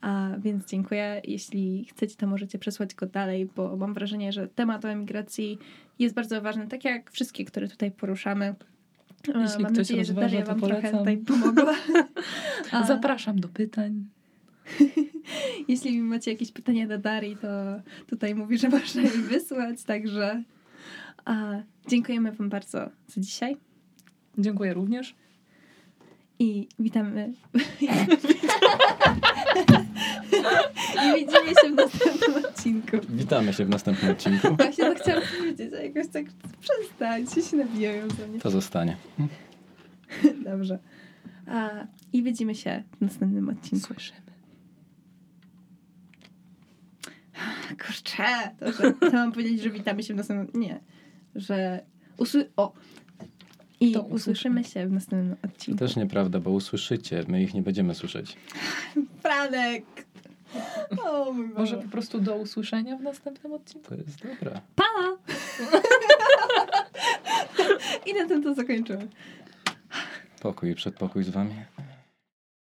[0.00, 1.22] A więc dziękuję.
[1.24, 5.58] Jeśli chcecie, to możecie przesłać go dalej, bo mam wrażenie, że temat o emigracji
[5.98, 8.54] jest bardzo ważny, tak jak wszystkie, które tutaj poruszamy.
[9.26, 10.82] Jeśli mam ktoś nadzieję, że Daria wam polecam.
[10.82, 11.74] trochę tutaj pomogła.
[12.72, 12.86] A...
[12.86, 14.04] Zapraszam do pytań.
[15.68, 17.48] Jeśli macie jakieś pytania do Darii, to
[18.06, 20.42] tutaj mówi, że można je wysłać, także
[21.24, 23.56] a, dziękujemy wam bardzo za dzisiaj.
[24.38, 25.14] Dziękuję również.
[26.38, 27.32] I witamy.
[31.04, 32.96] I widzimy się w następnym odcinku.
[33.08, 34.56] Witamy się w następnym odcinku.
[34.56, 36.24] Właśnie to chciałam powiedzieć, a jakoś tak
[36.60, 38.40] przestań, się nabijają za mnie.
[38.40, 38.96] To zostanie.
[40.44, 40.78] Dobrze.
[41.46, 41.70] A,
[42.12, 43.86] I widzimy się w następnym odcinku.
[43.86, 44.20] Słyszymy.
[47.86, 48.24] Kurczę,
[48.58, 50.62] to, że chciałam powiedzieć, że witamy się w następnym...
[50.62, 50.80] Nie,
[51.34, 51.84] że...
[52.16, 52.50] Usły...
[52.56, 52.72] O,
[53.80, 55.78] i to usłyszymy się w następnym odcinku.
[55.78, 58.36] To też nieprawda, bo usłyszycie, my ich nie będziemy słyszeć.
[59.22, 59.84] Franek!
[61.04, 63.88] O, mój Może po prostu do usłyszenia w następnym odcinku.
[63.88, 64.60] To jest dobra.
[64.76, 64.84] Pa!
[68.06, 69.08] I na tym to zakończymy.
[70.40, 71.54] Pokój i przedpokój z wami.